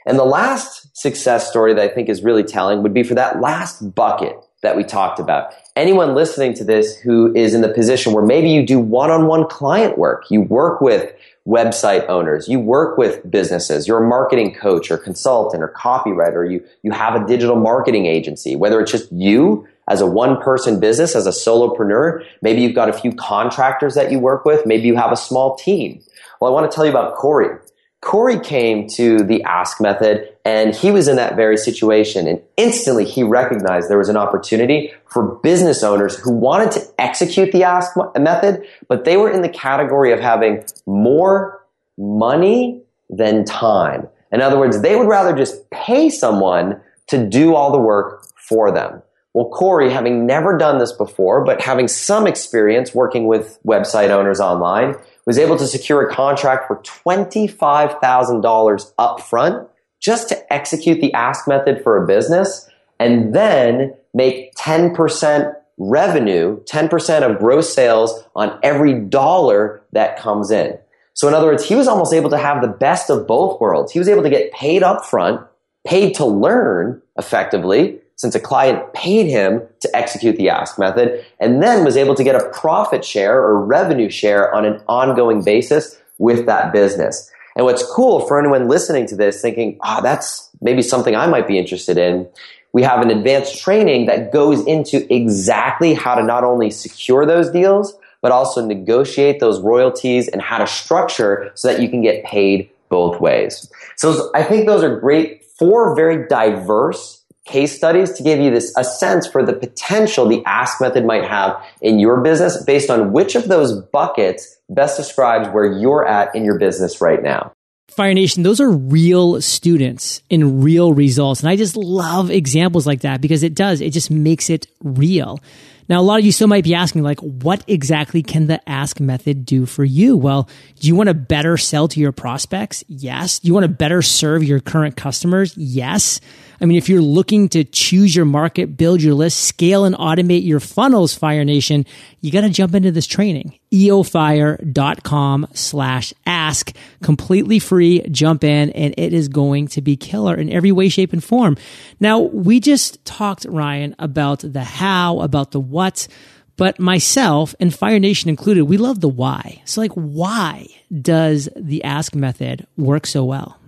And 0.06 0.18
the 0.18 0.24
last 0.24 0.85
success 0.96 1.46
story 1.46 1.74
that 1.74 1.90
I 1.90 1.92
think 1.92 2.08
is 2.08 2.22
really 2.22 2.42
telling 2.42 2.82
would 2.82 2.94
be 2.94 3.02
for 3.02 3.14
that 3.16 3.38
last 3.38 3.94
bucket 3.94 4.34
that 4.62 4.76
we 4.76 4.82
talked 4.82 5.20
about. 5.20 5.52
Anyone 5.76 6.14
listening 6.14 6.54
to 6.54 6.64
this 6.64 6.96
who 6.96 7.34
is 7.34 7.52
in 7.52 7.60
the 7.60 7.68
position 7.68 8.14
where 8.14 8.24
maybe 8.24 8.48
you 8.48 8.64
do 8.64 8.80
one-on-one 8.80 9.46
client 9.48 9.98
work, 9.98 10.24
you 10.30 10.40
work 10.40 10.80
with 10.80 11.12
website 11.46 12.08
owners, 12.08 12.48
you 12.48 12.58
work 12.58 12.96
with 12.96 13.30
businesses, 13.30 13.86
you're 13.86 14.02
a 14.02 14.08
marketing 14.08 14.54
coach 14.54 14.90
or 14.90 14.96
consultant 14.96 15.62
or 15.62 15.68
copywriter, 15.68 16.50
you, 16.50 16.64
you 16.82 16.92
have 16.92 17.14
a 17.14 17.26
digital 17.26 17.56
marketing 17.56 18.06
agency, 18.06 18.56
whether 18.56 18.80
it's 18.80 18.90
just 18.90 19.12
you 19.12 19.68
as 19.88 20.00
a 20.00 20.06
one 20.06 20.40
person 20.40 20.80
business, 20.80 21.14
as 21.14 21.26
a 21.26 21.30
solopreneur, 21.30 22.24
maybe 22.40 22.62
you've 22.62 22.74
got 22.74 22.88
a 22.88 22.94
few 22.94 23.12
contractors 23.12 23.94
that 23.94 24.10
you 24.10 24.18
work 24.18 24.46
with, 24.46 24.64
maybe 24.64 24.86
you 24.86 24.96
have 24.96 25.12
a 25.12 25.16
small 25.16 25.56
team. 25.56 26.02
Well, 26.40 26.50
I 26.50 26.54
want 26.54 26.70
to 26.70 26.74
tell 26.74 26.86
you 26.86 26.90
about 26.90 27.16
Corey. 27.16 27.58
Corey 28.06 28.38
came 28.38 28.86
to 28.86 29.24
the 29.24 29.42
ask 29.42 29.80
method 29.80 30.32
and 30.44 30.72
he 30.72 30.92
was 30.92 31.08
in 31.08 31.16
that 31.16 31.34
very 31.34 31.56
situation 31.56 32.28
and 32.28 32.40
instantly 32.56 33.04
he 33.04 33.24
recognized 33.24 33.90
there 33.90 33.98
was 33.98 34.08
an 34.08 34.16
opportunity 34.16 34.92
for 35.10 35.40
business 35.42 35.82
owners 35.82 36.16
who 36.16 36.30
wanted 36.30 36.70
to 36.70 36.80
execute 37.00 37.50
the 37.50 37.64
ask 37.64 37.96
method, 38.16 38.64
but 38.86 39.04
they 39.04 39.16
were 39.16 39.28
in 39.28 39.42
the 39.42 39.48
category 39.48 40.12
of 40.12 40.20
having 40.20 40.64
more 40.86 41.66
money 41.98 42.80
than 43.10 43.44
time. 43.44 44.06
In 44.30 44.40
other 44.40 44.56
words, 44.56 44.82
they 44.82 44.94
would 44.94 45.08
rather 45.08 45.34
just 45.34 45.68
pay 45.70 46.08
someone 46.08 46.80
to 47.08 47.26
do 47.26 47.56
all 47.56 47.72
the 47.72 47.80
work 47.80 48.24
for 48.36 48.70
them. 48.70 49.02
Well, 49.34 49.48
Corey, 49.48 49.90
having 49.90 50.26
never 50.26 50.56
done 50.56 50.78
this 50.78 50.92
before, 50.92 51.44
but 51.44 51.60
having 51.60 51.88
some 51.88 52.28
experience 52.28 52.94
working 52.94 53.26
with 53.26 53.58
website 53.66 54.10
owners 54.10 54.38
online, 54.38 54.94
was 55.26 55.38
able 55.38 55.58
to 55.58 55.66
secure 55.66 56.08
a 56.08 56.14
contract 56.14 56.68
for 56.68 56.76
$25,000 56.82 58.94
upfront 58.98 59.68
just 60.00 60.28
to 60.28 60.52
execute 60.52 61.00
the 61.00 61.12
ask 61.14 61.48
method 61.48 61.82
for 61.82 62.02
a 62.02 62.06
business 62.06 62.68
and 62.98 63.34
then 63.34 63.94
make 64.14 64.54
10% 64.54 65.54
revenue, 65.78 66.62
10% 66.64 67.22
of 67.22 67.38
gross 67.38 67.74
sales 67.74 68.24
on 68.34 68.58
every 68.62 68.94
dollar 68.94 69.82
that 69.92 70.18
comes 70.18 70.50
in. 70.50 70.78
So 71.14 71.28
in 71.28 71.34
other 71.34 71.46
words, 71.46 71.66
he 71.66 71.74
was 71.74 71.88
almost 71.88 72.12
able 72.12 72.30
to 72.30 72.38
have 72.38 72.62
the 72.62 72.68
best 72.68 73.10
of 73.10 73.26
both 73.26 73.60
worlds. 73.60 73.92
He 73.92 73.98
was 73.98 74.08
able 74.08 74.22
to 74.22 74.30
get 74.30 74.52
paid 74.52 74.82
upfront, 74.82 75.46
paid 75.86 76.14
to 76.16 76.26
learn 76.26 77.00
effectively, 77.18 78.00
since 78.16 78.34
a 78.34 78.40
client 78.40 78.92
paid 78.94 79.26
him 79.26 79.62
to 79.80 79.96
execute 79.96 80.36
the 80.36 80.48
ask 80.48 80.78
method, 80.78 81.24
and 81.38 81.62
then 81.62 81.84
was 81.84 81.96
able 81.96 82.14
to 82.14 82.24
get 82.24 82.34
a 82.34 82.48
profit 82.50 83.04
share 83.04 83.38
or 83.40 83.64
revenue 83.64 84.10
share 84.10 84.52
on 84.54 84.64
an 84.64 84.82
ongoing 84.88 85.44
basis 85.44 85.98
with 86.18 86.46
that 86.46 86.72
business. 86.72 87.30
And 87.56 87.64
what's 87.64 87.84
cool 87.94 88.20
for 88.26 88.38
anyone 88.38 88.68
listening 88.68 89.06
to 89.08 89.16
this 89.16 89.40
thinking, 89.40 89.78
ah, 89.82 89.98
oh, 89.98 90.02
that's 90.02 90.50
maybe 90.60 90.82
something 90.82 91.14
I 91.14 91.26
might 91.26 91.46
be 91.46 91.58
interested 91.58 91.96
in. 91.96 92.28
We 92.72 92.82
have 92.82 93.00
an 93.00 93.10
advanced 93.10 93.62
training 93.62 94.06
that 94.06 94.32
goes 94.32 94.66
into 94.66 95.10
exactly 95.12 95.94
how 95.94 96.14
to 96.14 96.22
not 96.22 96.44
only 96.44 96.70
secure 96.70 97.24
those 97.24 97.50
deals, 97.50 97.96
but 98.20 98.32
also 98.32 98.64
negotiate 98.64 99.40
those 99.40 99.60
royalties 99.60 100.28
and 100.28 100.42
how 100.42 100.58
to 100.58 100.66
structure 100.66 101.50
so 101.54 101.68
that 101.68 101.80
you 101.80 101.88
can 101.88 102.02
get 102.02 102.24
paid 102.24 102.68
both 102.88 103.20
ways. 103.20 103.70
So 103.96 104.30
I 104.34 104.42
think 104.42 104.66
those 104.66 104.82
are 104.82 105.00
great, 105.00 105.44
four 105.44 105.94
very 105.94 106.26
diverse 106.28 107.22
case 107.46 107.74
studies 107.74 108.12
to 108.12 108.22
give 108.22 108.40
you 108.40 108.50
this 108.50 108.72
a 108.76 108.84
sense 108.84 109.26
for 109.26 109.44
the 109.44 109.52
potential 109.52 110.26
the 110.26 110.44
ask 110.44 110.80
method 110.80 111.04
might 111.04 111.24
have 111.24 111.56
in 111.80 111.98
your 111.98 112.20
business 112.20 112.62
based 112.64 112.90
on 112.90 113.12
which 113.12 113.34
of 113.34 113.48
those 113.48 113.80
buckets 113.80 114.58
best 114.68 114.96
describes 114.96 115.48
where 115.50 115.64
you're 115.64 116.06
at 116.06 116.34
in 116.34 116.44
your 116.44 116.58
business 116.58 117.00
right 117.00 117.22
now. 117.22 117.52
Fire 117.88 118.12
Nation, 118.12 118.42
those 118.42 118.60
are 118.60 118.70
real 118.70 119.40
students 119.40 120.20
in 120.28 120.60
real 120.60 120.92
results. 120.92 121.40
And 121.40 121.48
I 121.48 121.56
just 121.56 121.76
love 121.76 122.30
examples 122.30 122.86
like 122.86 123.02
that 123.02 123.20
because 123.20 123.42
it 123.42 123.54
does, 123.54 123.80
it 123.80 123.90
just 123.90 124.10
makes 124.10 124.50
it 124.50 124.66
real. 124.82 125.40
Now, 125.88 126.00
a 126.00 126.02
lot 126.02 126.18
of 126.18 126.24
you 126.26 126.32
still 126.32 126.48
might 126.48 126.64
be 126.64 126.74
asking, 126.74 127.04
like, 127.04 127.20
what 127.20 127.62
exactly 127.68 128.22
can 128.22 128.48
the 128.48 128.60
ask 128.68 128.98
method 128.98 129.46
do 129.46 129.66
for 129.66 129.84
you? 129.84 130.16
Well, 130.16 130.48
do 130.80 130.88
you 130.88 130.96
want 130.96 131.08
to 131.08 131.14
better 131.14 131.56
sell 131.56 131.86
to 131.88 132.00
your 132.00 132.10
prospects? 132.10 132.82
Yes. 132.88 133.38
Do 133.38 133.46
you 133.46 133.54
want 133.54 133.64
to 133.64 133.68
better 133.68 134.02
serve 134.02 134.42
your 134.42 134.58
current 134.58 134.96
customers? 134.96 135.56
Yes. 135.56 136.20
I 136.60 136.64
mean, 136.64 136.78
if 136.78 136.88
you're 136.88 137.02
looking 137.02 137.48
to 137.50 137.64
choose 137.64 138.14
your 138.14 138.24
market, 138.24 138.76
build 138.76 139.02
your 139.02 139.14
list, 139.14 139.40
scale 139.44 139.84
and 139.84 139.94
automate 139.94 140.44
your 140.44 140.60
funnels, 140.60 141.14
Fire 141.14 141.44
Nation, 141.44 141.84
you 142.20 142.30
got 142.30 142.42
to 142.42 142.48
jump 142.48 142.74
into 142.74 142.90
this 142.90 143.06
training. 143.06 143.58
eofire.com 143.72 145.48
slash 145.52 146.14
ask, 146.26 146.74
completely 147.02 147.58
free. 147.58 148.00
Jump 148.10 148.44
in 148.44 148.70
and 148.70 148.94
it 148.96 149.12
is 149.12 149.28
going 149.28 149.68
to 149.68 149.82
be 149.82 149.96
killer 149.96 150.34
in 150.34 150.50
every 150.50 150.72
way, 150.72 150.88
shape 150.88 151.12
and 151.12 151.22
form. 151.22 151.56
Now, 152.00 152.20
we 152.20 152.60
just 152.60 153.04
talked, 153.04 153.44
Ryan, 153.48 153.94
about 153.98 154.40
the 154.40 154.64
how, 154.64 155.20
about 155.20 155.52
the 155.52 155.60
what, 155.60 156.08
but 156.56 156.80
myself 156.80 157.54
and 157.60 157.74
Fire 157.74 157.98
Nation 157.98 158.30
included, 158.30 158.64
we 158.64 158.78
love 158.78 159.00
the 159.00 159.08
why. 159.08 159.62
So 159.66 159.80
like, 159.80 159.92
why 159.92 160.66
does 161.02 161.48
the 161.54 161.84
ask 161.84 162.14
method 162.14 162.66
work 162.76 163.06
so 163.06 163.24
well? 163.24 163.60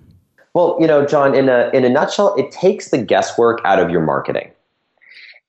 Well, 0.59 0.77
you 0.81 0.89
know, 0.89 1.07
John, 1.07 1.37
in 1.37 1.49
a 1.49 1.71
in 1.73 1.85
a 1.85 1.89
nutshell, 1.89 2.35
it 2.35 2.51
takes 2.51 2.91
the 2.91 2.99
guesswork 2.99 3.61
out 3.65 3.79
of 3.79 3.91
your 3.91 4.01
marketing. 4.01 4.51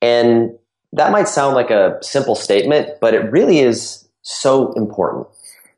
And 0.00 0.56
that 0.92 1.10
might 1.10 1.26
sound 1.26 1.56
like 1.56 1.68
a 1.68 1.98
simple 2.00 2.36
statement, 2.36 2.90
but 3.00 3.12
it 3.12 3.32
really 3.32 3.58
is 3.58 4.08
so 4.22 4.72
important. 4.74 5.26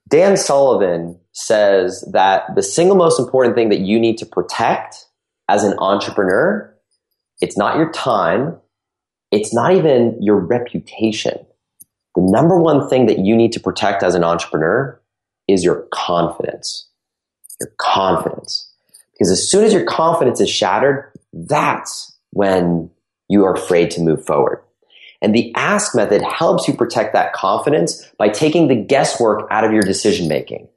Dan 0.07 0.37
Sullivan 0.37 1.19
says 1.33 2.07
that 2.13 2.55
the 2.55 2.63
single 2.63 2.95
most 2.95 3.19
important 3.19 3.55
thing 3.55 3.71
that 3.71 3.81
you 3.81 3.99
need 3.99 4.19
to 4.19 4.27
protect 4.27 5.07
as 5.49 5.65
an 5.65 5.79
entrepreneur, 5.79 6.71
it's 7.41 7.57
not 7.57 7.79
your 7.79 7.91
time, 7.91 8.59
it's 9.31 9.55
not 9.55 9.73
even 9.73 10.15
your 10.21 10.37
reputation. 10.37 11.39
The 12.17 12.23
number 12.23 12.59
one 12.59 12.87
thing 12.87 13.07
that 13.07 13.21
you 13.21 13.35
need 13.35 13.53
to 13.53 13.61
protect 13.61 14.03
as 14.03 14.15
an 14.15 14.25
entrepreneur 14.25 15.01
is 15.49 15.65
your 15.65 15.89
confidence. 15.91 16.87
Your 17.61 17.71
confidence. 17.79 18.72
Because 19.13 19.31
as 19.31 19.51
soon 19.51 19.65
as 19.65 19.73
your 19.73 19.85
confidence 19.85 20.41
is 20.41 20.51
shattered, 20.51 21.13
that's 21.33 22.17
when 22.31 22.91
you 23.29 23.45
are 23.45 23.55
afraid 23.55 23.91
to 23.93 24.01
move 24.01 24.25
forward. 24.25 24.63
And 25.21 25.35
the 25.35 25.55
ask 25.55 25.95
method 25.95 26.23
helps 26.23 26.67
you 26.67 26.75
protect 26.75 27.13
that 27.13 27.33
confidence 27.33 28.05
by 28.19 28.29
taking 28.29 28.69
the 28.69 28.75
guesswork 28.75 29.47
out 29.51 29.65
of 29.65 29.73
your 29.73 29.83
decision 29.83 30.29
making. 30.29 30.69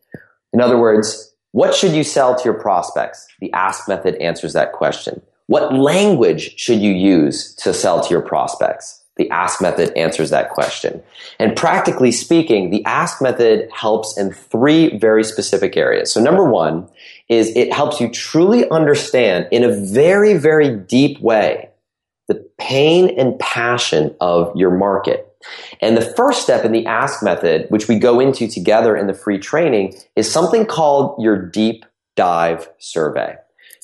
In 0.53 0.61
other 0.61 0.77
words, 0.77 1.33
what 1.51 1.73
should 1.73 1.93
you 1.93 2.03
sell 2.03 2.35
to 2.35 2.43
your 2.43 2.53
prospects? 2.53 3.25
The 3.39 3.51
ask 3.53 3.87
method 3.87 4.15
answers 4.15 4.53
that 4.53 4.73
question. 4.73 5.21
What 5.47 5.73
language 5.73 6.59
should 6.59 6.79
you 6.79 6.91
use 6.91 7.55
to 7.55 7.73
sell 7.73 8.03
to 8.03 8.09
your 8.09 8.21
prospects? 8.21 9.03
The 9.17 9.29
ask 9.29 9.61
method 9.61 9.95
answers 9.95 10.29
that 10.31 10.49
question. 10.49 11.01
And 11.39 11.55
practically 11.55 12.11
speaking, 12.11 12.69
the 12.69 12.83
ask 12.85 13.21
method 13.21 13.69
helps 13.73 14.17
in 14.17 14.33
three 14.33 14.97
very 14.97 15.23
specific 15.23 15.77
areas. 15.77 16.11
So 16.11 16.21
number 16.21 16.43
one 16.43 16.89
is 17.29 17.55
it 17.55 17.71
helps 17.71 18.01
you 18.01 18.09
truly 18.09 18.69
understand 18.69 19.47
in 19.51 19.63
a 19.63 19.73
very, 19.73 20.33
very 20.33 20.75
deep 20.75 21.19
way 21.21 21.69
the 22.27 22.45
pain 22.57 23.17
and 23.19 23.37
passion 23.39 24.15
of 24.19 24.55
your 24.55 24.71
market. 24.71 25.31
And 25.79 25.95
the 25.95 26.01
first 26.01 26.41
step 26.41 26.65
in 26.65 26.71
the 26.71 26.85
ask 26.85 27.23
method, 27.23 27.67
which 27.69 27.87
we 27.87 27.99
go 27.99 28.19
into 28.19 28.47
together 28.47 28.97
in 28.97 29.07
the 29.07 29.13
free 29.13 29.37
training, 29.37 29.95
is 30.15 30.29
something 30.29 30.65
called 30.65 31.21
your 31.21 31.37
deep 31.37 31.85
dive 32.15 32.67
survey. 32.79 33.35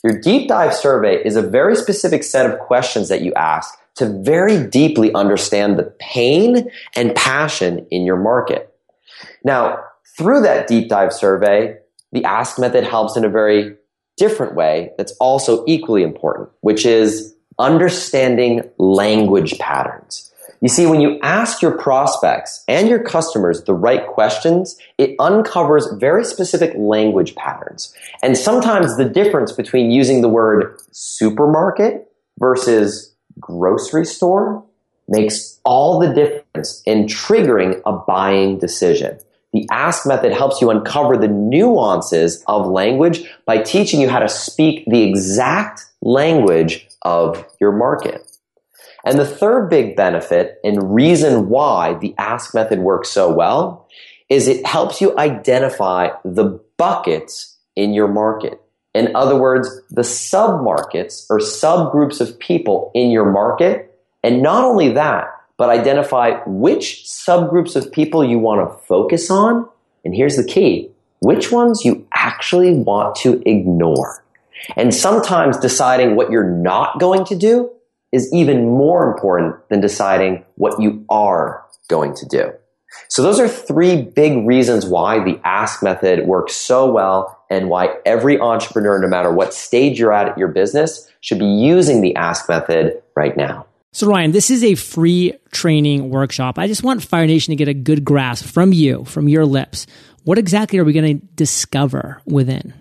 Your 0.03 0.19
deep 0.19 0.47
dive 0.47 0.73
survey 0.73 1.23
is 1.23 1.35
a 1.35 1.41
very 1.43 1.75
specific 1.75 2.23
set 2.23 2.49
of 2.49 2.59
questions 2.59 3.09
that 3.09 3.21
you 3.21 3.33
ask 3.35 3.77
to 4.01 4.21
very 4.23 4.67
deeply 4.67 5.13
understand 5.13 5.77
the 5.77 5.83
pain 5.99 6.71
and 6.95 7.13
passion 7.13 7.85
in 7.91 8.03
your 8.03 8.17
market. 8.17 8.73
Now, 9.43 9.77
through 10.17 10.41
that 10.41 10.67
deep 10.67 10.89
dive 10.89 11.13
survey, 11.13 11.77
the 12.11 12.23
ask 12.23 12.57
method 12.57 12.83
helps 12.83 13.15
in 13.15 13.23
a 13.23 13.29
very 13.29 13.75
different 14.17 14.55
way 14.55 14.91
that's 14.97 15.13
also 15.19 15.63
equally 15.67 16.01
important, 16.01 16.49
which 16.61 16.83
is 16.83 17.35
understanding 17.59 18.67
language 18.79 19.59
patterns. 19.59 20.31
You 20.61 20.67
see, 20.67 20.87
when 20.87 20.99
you 20.99 21.19
ask 21.21 21.61
your 21.61 21.77
prospects 21.77 22.63
and 22.67 22.87
your 22.87 23.03
customers 23.03 23.63
the 23.63 23.75
right 23.75 24.05
questions, 24.07 24.77
it 24.97 25.15
uncovers 25.19 25.87
very 25.99 26.25
specific 26.25 26.73
language 26.75 27.35
patterns. 27.35 27.93
And 28.23 28.35
sometimes 28.35 28.97
the 28.97 29.05
difference 29.05 29.51
between 29.51 29.91
using 29.91 30.21
the 30.21 30.29
word 30.29 30.75
supermarket 30.91 32.11
versus 32.39 33.10
grocery 33.39 34.05
store 34.05 34.63
makes 35.07 35.59
all 35.63 35.99
the 35.99 36.13
difference 36.13 36.81
in 36.85 37.05
triggering 37.05 37.81
a 37.85 37.93
buying 37.93 38.57
decision. 38.57 39.19
The 39.53 39.67
ask 39.69 40.07
method 40.07 40.31
helps 40.31 40.61
you 40.61 40.69
uncover 40.69 41.17
the 41.17 41.27
nuances 41.27 42.43
of 42.47 42.67
language 42.67 43.29
by 43.45 43.57
teaching 43.57 43.99
you 43.99 44.09
how 44.09 44.19
to 44.19 44.29
speak 44.29 44.85
the 44.85 45.03
exact 45.03 45.85
language 46.01 46.87
of 47.01 47.45
your 47.59 47.73
market. 47.73 48.25
And 49.03 49.19
the 49.19 49.25
third 49.25 49.69
big 49.69 49.95
benefit 49.95 50.59
and 50.63 50.93
reason 50.93 51.49
why 51.49 51.95
the 51.95 52.15
ask 52.17 52.53
method 52.53 52.79
works 52.79 53.09
so 53.09 53.31
well 53.31 53.87
is 54.29 54.47
it 54.47 54.65
helps 54.65 55.01
you 55.01 55.17
identify 55.17 56.09
the 56.23 56.59
buckets 56.77 57.57
in 57.75 57.93
your 57.93 58.07
market. 58.07 58.61
In 58.93 59.15
other 59.15 59.37
words, 59.37 59.69
the 59.89 60.03
sub 60.03 60.63
markets 60.63 61.25
or 61.29 61.39
subgroups 61.39 62.19
of 62.19 62.37
people 62.39 62.91
in 62.93 63.09
your 63.09 63.29
market. 63.31 63.97
And 64.23 64.43
not 64.43 64.63
only 64.63 64.89
that, 64.93 65.27
but 65.57 65.69
identify 65.69 66.41
which 66.45 67.05
subgroups 67.07 67.75
of 67.75 67.91
people 67.91 68.23
you 68.23 68.39
want 68.39 68.67
to 68.67 68.77
focus 68.85 69.29
on. 69.29 69.67
And 70.03 70.15
here's 70.15 70.35
the 70.35 70.43
key 70.43 70.89
which 71.19 71.51
ones 71.51 71.85
you 71.85 72.07
actually 72.13 72.73
want 72.73 73.15
to 73.17 73.41
ignore. 73.45 74.23
And 74.75 74.93
sometimes 74.93 75.57
deciding 75.57 76.15
what 76.15 76.31
you're 76.31 76.49
not 76.49 76.99
going 76.99 77.25
to 77.25 77.35
do 77.35 77.71
is 78.11 78.31
even 78.33 78.67
more 78.67 79.11
important 79.11 79.55
than 79.69 79.81
deciding 79.81 80.43
what 80.55 80.81
you 80.81 81.05
are 81.09 81.63
going 81.87 82.15
to 82.15 82.25
do. 82.25 82.51
So 83.07 83.21
those 83.21 83.39
are 83.39 83.47
three 83.47 84.01
big 84.01 84.45
reasons 84.45 84.85
why 84.85 85.23
the 85.23 85.39
ask 85.43 85.81
method 85.81 86.25
works 86.25 86.55
so 86.55 86.91
well 86.91 87.40
and 87.51 87.69
why 87.69 87.93
every 88.05 88.39
entrepreneur, 88.39 88.97
no 88.99 89.07
matter 89.07 89.31
what 89.31 89.53
stage 89.53 89.99
you're 89.99 90.13
at 90.13 90.29
at 90.29 90.37
your 90.37 90.47
business, 90.47 91.07
should 91.19 91.37
be 91.37 91.45
using 91.45 92.01
the 92.01 92.15
ask 92.15 92.49
method 92.49 93.03
right 93.15 93.35
now. 93.37 93.67
So, 93.91 94.07
Ryan, 94.07 94.31
this 94.31 94.49
is 94.49 94.63
a 94.63 94.75
free 94.75 95.33
training 95.51 96.09
workshop. 96.09 96.57
I 96.57 96.67
just 96.67 96.81
want 96.81 97.03
Fire 97.03 97.27
Nation 97.27 97.51
to 97.51 97.57
get 97.57 97.67
a 97.67 97.73
good 97.73 98.05
grasp 98.05 98.45
from 98.45 98.71
you, 98.71 99.03
from 99.03 99.27
your 99.27 99.45
lips. 99.45 99.85
What 100.23 100.37
exactly 100.37 100.79
are 100.79 100.85
we 100.85 100.93
going 100.93 101.19
to 101.19 101.25
discover 101.35 102.21
within? 102.25 102.73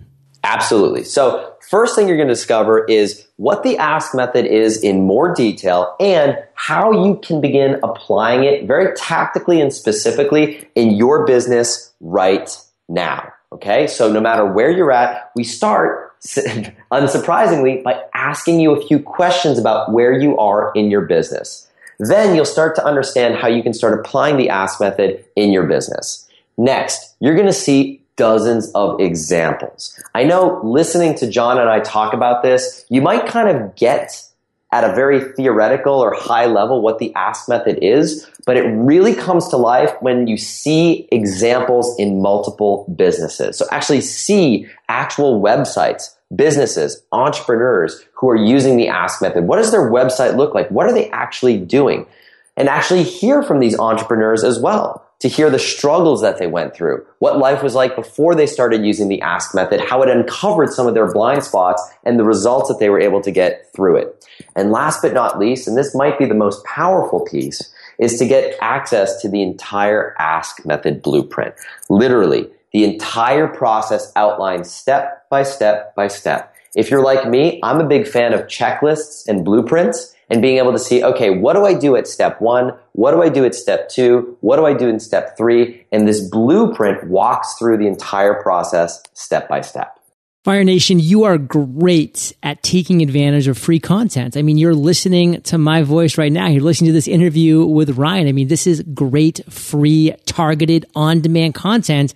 Absolutely. 0.44 1.02
So, 1.02 1.52
first 1.68 1.96
thing 1.96 2.06
you're 2.06 2.16
going 2.16 2.28
to 2.28 2.34
discover 2.34 2.84
is 2.84 3.26
what 3.36 3.64
the 3.64 3.76
ask 3.76 4.14
method 4.14 4.46
is 4.46 4.80
in 4.82 5.04
more 5.04 5.34
detail 5.34 5.96
and 5.98 6.38
how 6.54 7.04
you 7.04 7.20
can 7.24 7.40
begin 7.40 7.80
applying 7.82 8.44
it 8.44 8.66
very 8.66 8.94
tactically 8.94 9.60
and 9.60 9.72
specifically 9.72 10.68
in 10.76 10.92
your 10.92 11.26
business 11.26 11.92
right 12.00 12.56
now. 12.88 13.32
Okay. 13.52 13.86
So, 13.86 14.10
no 14.10 14.20
matter 14.20 14.44
where 14.44 14.70
you're 14.70 14.92
at, 14.92 15.30
we 15.34 15.44
start, 15.44 16.14
unsurprisingly, 16.22 17.82
by 17.82 18.02
asking 18.14 18.60
you 18.60 18.72
a 18.72 18.86
few 18.86 19.00
questions 19.00 19.58
about 19.58 19.92
where 19.92 20.12
you 20.12 20.38
are 20.38 20.72
in 20.74 20.90
your 20.90 21.02
business. 21.02 21.68
Then 21.98 22.34
you'll 22.34 22.46
start 22.46 22.74
to 22.76 22.84
understand 22.84 23.34
how 23.34 23.48
you 23.48 23.62
can 23.62 23.74
start 23.74 23.98
applying 23.98 24.38
the 24.38 24.48
ask 24.48 24.80
method 24.80 25.24
in 25.36 25.52
your 25.52 25.66
business. 25.66 26.26
Next, 26.56 27.14
you're 27.20 27.34
going 27.34 27.46
to 27.46 27.52
see 27.52 28.00
dozens 28.16 28.70
of 28.72 29.00
examples. 29.00 29.98
I 30.14 30.24
know 30.24 30.60
listening 30.62 31.14
to 31.16 31.30
John 31.30 31.58
and 31.58 31.68
I 31.68 31.80
talk 31.80 32.12
about 32.12 32.42
this, 32.42 32.84
you 32.88 33.02
might 33.02 33.26
kind 33.26 33.54
of 33.54 33.74
get 33.76 34.22
at 34.72 34.84
a 34.84 34.94
very 34.94 35.32
theoretical 35.32 35.94
or 35.94 36.14
high 36.14 36.46
level 36.46 36.80
what 36.80 36.98
the 36.98 37.12
ask 37.14 37.48
method 37.48 37.78
is, 37.82 38.28
but 38.46 38.56
it 38.56 38.62
really 38.62 39.14
comes 39.14 39.48
to 39.48 39.56
life 39.56 39.92
when 40.00 40.26
you 40.26 40.36
see 40.36 41.08
examples 41.10 41.98
in 41.98 42.22
multiple 42.22 42.86
businesses. 42.96 43.58
So 43.58 43.66
actually 43.72 44.00
see 44.00 44.68
actual 44.88 45.42
websites, 45.42 46.14
businesses, 46.34 47.02
entrepreneurs 47.10 48.04
who 48.14 48.30
are 48.30 48.36
using 48.36 48.76
the 48.76 48.88
ask 48.88 49.20
method. 49.20 49.44
What 49.44 49.56
does 49.56 49.72
their 49.72 49.90
website 49.90 50.36
look 50.36 50.54
like? 50.54 50.70
What 50.70 50.86
are 50.86 50.92
they 50.92 51.10
actually 51.10 51.58
doing? 51.58 52.06
And 52.56 52.68
actually 52.68 53.02
hear 53.02 53.42
from 53.42 53.58
these 53.58 53.78
entrepreneurs 53.78 54.44
as 54.44 54.60
well 54.60 55.09
to 55.20 55.28
hear 55.28 55.50
the 55.50 55.58
struggles 55.58 56.22
that 56.22 56.38
they 56.38 56.46
went 56.46 56.74
through, 56.74 57.04
what 57.18 57.38
life 57.38 57.62
was 57.62 57.74
like 57.74 57.94
before 57.94 58.34
they 58.34 58.46
started 58.46 58.84
using 58.84 59.08
the 59.08 59.20
ask 59.20 59.54
method, 59.54 59.80
how 59.80 60.02
it 60.02 60.08
uncovered 60.08 60.70
some 60.70 60.86
of 60.86 60.94
their 60.94 61.12
blind 61.12 61.44
spots 61.44 61.82
and 62.04 62.18
the 62.18 62.24
results 62.24 62.68
that 62.68 62.78
they 62.78 62.88
were 62.88 63.00
able 63.00 63.20
to 63.20 63.30
get 63.30 63.70
through 63.74 63.96
it. 63.96 64.26
And 64.56 64.72
last 64.72 65.02
but 65.02 65.12
not 65.12 65.38
least, 65.38 65.68
and 65.68 65.76
this 65.76 65.94
might 65.94 66.18
be 66.18 66.24
the 66.24 66.34
most 66.34 66.64
powerful 66.64 67.20
piece, 67.20 67.72
is 67.98 68.18
to 68.18 68.26
get 68.26 68.56
access 68.62 69.20
to 69.20 69.28
the 69.28 69.42
entire 69.42 70.14
ask 70.18 70.64
method 70.64 71.02
blueprint. 71.02 71.54
Literally, 71.90 72.48
the 72.72 72.84
entire 72.84 73.46
process 73.46 74.10
outlined 74.16 74.66
step 74.66 75.28
by 75.28 75.42
step 75.42 75.94
by 75.94 76.08
step. 76.08 76.54
If 76.74 76.90
you're 76.90 77.02
like 77.02 77.28
me, 77.28 77.60
I'm 77.62 77.80
a 77.80 77.86
big 77.86 78.06
fan 78.06 78.32
of 78.32 78.46
checklists 78.46 79.28
and 79.28 79.44
blueprints 79.44 80.14
and 80.30 80.40
being 80.40 80.58
able 80.58 80.72
to 80.72 80.78
see, 80.78 81.02
okay, 81.02 81.30
what 81.30 81.54
do 81.54 81.66
I 81.66 81.74
do 81.74 81.96
at 81.96 82.06
step 82.06 82.40
one? 82.40 82.72
What 82.92 83.10
do 83.10 83.22
I 83.22 83.28
do 83.28 83.44
at 83.44 83.54
step 83.54 83.88
two? 83.88 84.38
What 84.40 84.56
do 84.56 84.64
I 84.64 84.72
do 84.72 84.88
in 84.88 85.00
step 85.00 85.36
three? 85.36 85.84
And 85.90 86.06
this 86.06 86.20
blueprint 86.20 87.08
walks 87.08 87.56
through 87.58 87.78
the 87.78 87.86
entire 87.86 88.40
process 88.40 89.02
step 89.12 89.48
by 89.48 89.60
step. 89.60 89.96
Fire 90.42 90.64
Nation, 90.64 90.98
you 90.98 91.24
are 91.24 91.36
great 91.36 92.32
at 92.42 92.62
taking 92.62 93.02
advantage 93.02 93.46
of 93.46 93.58
free 93.58 93.78
content. 93.78 94.38
I 94.38 94.42
mean, 94.42 94.56
you're 94.56 94.74
listening 94.74 95.42
to 95.42 95.58
my 95.58 95.82
voice 95.82 96.16
right 96.16 96.32
now. 96.32 96.46
You're 96.46 96.62
listening 96.62 96.88
to 96.88 96.94
this 96.94 97.08
interview 97.08 97.66
with 97.66 97.98
Ryan. 97.98 98.26
I 98.26 98.32
mean, 98.32 98.48
this 98.48 98.66
is 98.66 98.82
great, 98.94 99.40
free, 99.52 100.14
targeted, 100.24 100.86
on 100.94 101.20
demand 101.20 101.54
content. 101.54 102.14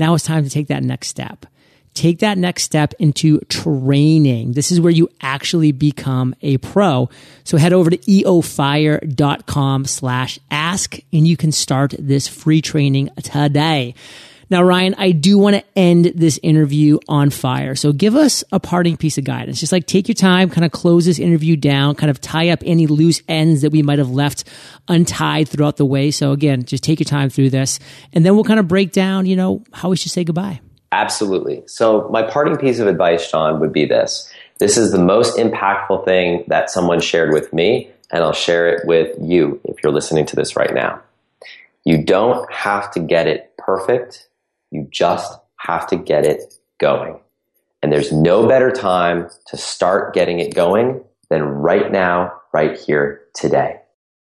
Now 0.00 0.14
it's 0.14 0.24
time 0.24 0.42
to 0.42 0.50
take 0.50 0.66
that 0.66 0.82
next 0.82 1.08
step 1.08 1.46
take 1.94 2.20
that 2.20 2.38
next 2.38 2.62
step 2.62 2.94
into 2.98 3.40
training. 3.48 4.52
This 4.52 4.70
is 4.72 4.80
where 4.80 4.92
you 4.92 5.08
actually 5.20 5.72
become 5.72 6.34
a 6.42 6.58
pro. 6.58 7.08
So 7.44 7.58
head 7.58 7.72
over 7.72 7.90
to 7.90 7.98
eofire.com 7.98 9.84
slash 9.84 10.38
ask 10.50 10.98
and 11.12 11.26
you 11.26 11.36
can 11.36 11.52
start 11.52 11.94
this 11.98 12.28
free 12.28 12.62
training 12.62 13.10
today. 13.22 13.94
Now, 14.50 14.64
Ryan, 14.64 14.96
I 14.98 15.12
do 15.12 15.38
want 15.38 15.54
to 15.54 15.64
end 15.76 16.06
this 16.16 16.40
interview 16.42 16.98
on 17.08 17.30
fire. 17.30 17.76
So 17.76 17.92
give 17.92 18.16
us 18.16 18.42
a 18.50 18.58
parting 18.58 18.96
piece 18.96 19.16
of 19.16 19.22
guidance. 19.22 19.60
Just 19.60 19.70
like 19.70 19.86
take 19.86 20.08
your 20.08 20.16
time, 20.16 20.50
kind 20.50 20.64
of 20.64 20.72
close 20.72 21.04
this 21.04 21.20
interview 21.20 21.54
down, 21.54 21.94
kind 21.94 22.10
of 22.10 22.20
tie 22.20 22.48
up 22.48 22.58
any 22.66 22.88
loose 22.88 23.22
ends 23.28 23.62
that 23.62 23.70
we 23.70 23.82
might 23.82 24.00
have 24.00 24.10
left 24.10 24.42
untied 24.88 25.48
throughout 25.48 25.76
the 25.76 25.86
way. 25.86 26.10
So 26.10 26.32
again, 26.32 26.64
just 26.64 26.82
take 26.82 26.98
your 26.98 27.04
time 27.04 27.30
through 27.30 27.50
this 27.50 27.78
and 28.12 28.26
then 28.26 28.34
we'll 28.34 28.42
kind 28.42 28.58
of 28.58 28.66
break 28.66 28.90
down, 28.90 29.26
you 29.26 29.36
know, 29.36 29.62
how 29.72 29.90
we 29.90 29.96
should 29.96 30.10
say 30.10 30.24
goodbye. 30.24 30.60
Absolutely. 30.92 31.62
So, 31.66 32.08
my 32.10 32.22
parting 32.22 32.56
piece 32.56 32.80
of 32.80 32.88
advice, 32.88 33.30
John, 33.30 33.60
would 33.60 33.72
be 33.72 33.84
this. 33.84 34.30
This 34.58 34.76
is 34.76 34.92
the 34.92 34.98
most 34.98 35.36
impactful 35.36 36.04
thing 36.04 36.44
that 36.48 36.68
someone 36.68 37.00
shared 37.00 37.32
with 37.32 37.52
me, 37.52 37.90
and 38.10 38.24
I'll 38.24 38.32
share 38.32 38.68
it 38.68 38.86
with 38.86 39.16
you 39.20 39.60
if 39.64 39.82
you're 39.82 39.92
listening 39.92 40.26
to 40.26 40.36
this 40.36 40.56
right 40.56 40.74
now. 40.74 41.00
You 41.84 42.04
don't 42.04 42.50
have 42.52 42.90
to 42.92 43.00
get 43.00 43.26
it 43.26 43.56
perfect, 43.56 44.28
you 44.70 44.86
just 44.90 45.38
have 45.56 45.86
to 45.88 45.96
get 45.96 46.26
it 46.26 46.54
going. 46.78 47.18
And 47.82 47.92
there's 47.92 48.12
no 48.12 48.46
better 48.46 48.70
time 48.70 49.30
to 49.46 49.56
start 49.56 50.12
getting 50.12 50.40
it 50.40 50.54
going 50.54 51.02
than 51.30 51.42
right 51.42 51.90
now, 51.90 52.32
right 52.52 52.78
here, 52.78 53.22
today. 53.34 53.79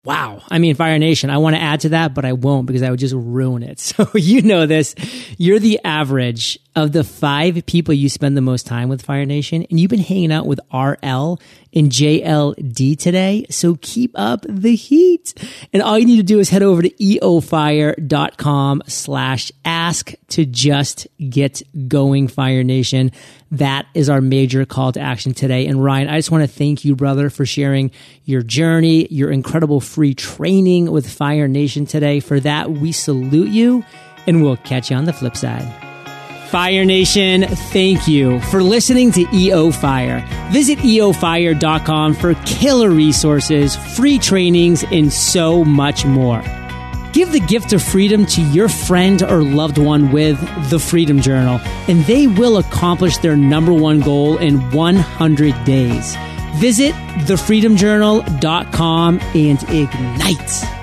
Wow. 0.03 0.41
I 0.49 0.57
mean, 0.57 0.73
Fire 0.75 0.97
Nation, 0.97 1.29
I 1.29 1.37
want 1.37 1.55
to 1.55 1.61
add 1.61 1.81
to 1.81 1.89
that, 1.89 2.15
but 2.15 2.25
I 2.25 2.33
won't 2.33 2.65
because 2.65 2.81
I 2.81 2.89
would 2.89 2.99
just 2.99 3.13
ruin 3.15 3.63
it. 3.63 3.79
So 3.91 4.07
you 4.15 4.41
know 4.41 4.65
this. 4.65 4.95
You're 5.37 5.59
the 5.59 5.79
average 5.83 6.59
of 6.75 6.93
the 6.93 7.03
five 7.03 7.65
people 7.65 7.93
you 7.93 8.07
spend 8.07 8.37
the 8.37 8.41
most 8.41 8.65
time 8.65 8.87
with 8.87 9.01
Fire 9.01 9.25
Nation, 9.25 9.65
and 9.69 9.79
you've 9.79 9.89
been 9.89 9.99
hanging 9.99 10.31
out 10.31 10.45
with 10.45 10.59
RL 10.73 11.39
and 11.73 11.89
JLD 11.89 12.97
today. 12.97 13.45
So 13.49 13.77
keep 13.81 14.11
up 14.15 14.45
the 14.47 14.75
heat. 14.75 15.33
And 15.73 15.81
all 15.81 15.99
you 15.99 16.05
need 16.05 16.17
to 16.17 16.23
do 16.23 16.39
is 16.39 16.49
head 16.49 16.63
over 16.63 16.81
to 16.81 16.89
eofire.com 16.89 18.83
slash 18.87 19.51
ask 19.65 20.13
to 20.29 20.45
just 20.45 21.07
get 21.29 21.61
going, 21.87 22.27
Fire 22.27 22.63
Nation. 22.63 23.11
That 23.51 23.85
is 23.93 24.09
our 24.09 24.21
major 24.21 24.65
call 24.65 24.93
to 24.93 25.01
action 25.01 25.33
today. 25.33 25.67
And 25.67 25.83
Ryan, 25.83 26.07
I 26.07 26.17
just 26.17 26.31
want 26.31 26.43
to 26.43 26.47
thank 26.47 26.85
you, 26.85 26.95
brother, 26.95 27.29
for 27.29 27.45
sharing 27.45 27.91
your 28.23 28.43
journey, 28.43 29.07
your 29.09 29.29
incredible 29.29 29.81
free 29.81 30.13
training 30.13 30.89
with 30.89 31.09
Fire 31.09 31.49
Nation 31.49 31.85
today. 31.85 32.21
For 32.21 32.39
that, 32.39 32.71
we 32.71 32.93
salute 32.93 33.49
you 33.49 33.83
and 34.25 34.41
we'll 34.41 34.57
catch 34.57 34.89
you 34.89 34.95
on 34.95 35.03
the 35.03 35.13
flip 35.13 35.35
side. 35.35 35.90
Fire 36.51 36.83
Nation, 36.83 37.43
thank 37.43 38.09
you 38.09 38.41
for 38.41 38.61
listening 38.61 39.09
to 39.13 39.25
EO 39.33 39.71
Fire. 39.71 40.19
Visit 40.51 40.79
eofire.com 40.79 42.13
for 42.13 42.33
killer 42.45 42.89
resources, 42.89 43.77
free 43.95 44.19
trainings, 44.19 44.83
and 44.91 45.13
so 45.13 45.63
much 45.63 46.05
more. 46.05 46.43
Give 47.13 47.31
the 47.31 47.39
gift 47.39 47.71
of 47.71 47.81
freedom 47.81 48.25
to 48.25 48.41
your 48.41 48.67
friend 48.67 49.23
or 49.23 49.41
loved 49.41 49.77
one 49.77 50.11
with 50.11 50.37
the 50.69 50.77
Freedom 50.77 51.21
Journal, 51.21 51.61
and 51.87 52.03
they 52.03 52.27
will 52.27 52.57
accomplish 52.57 53.15
their 53.19 53.37
number 53.37 53.71
one 53.71 54.01
goal 54.01 54.37
in 54.37 54.59
100 54.71 55.63
days. 55.63 56.17
Visit 56.55 56.93
thefreedomjournal.com 57.27 59.19
and 59.21 59.63
ignite. 59.69 60.80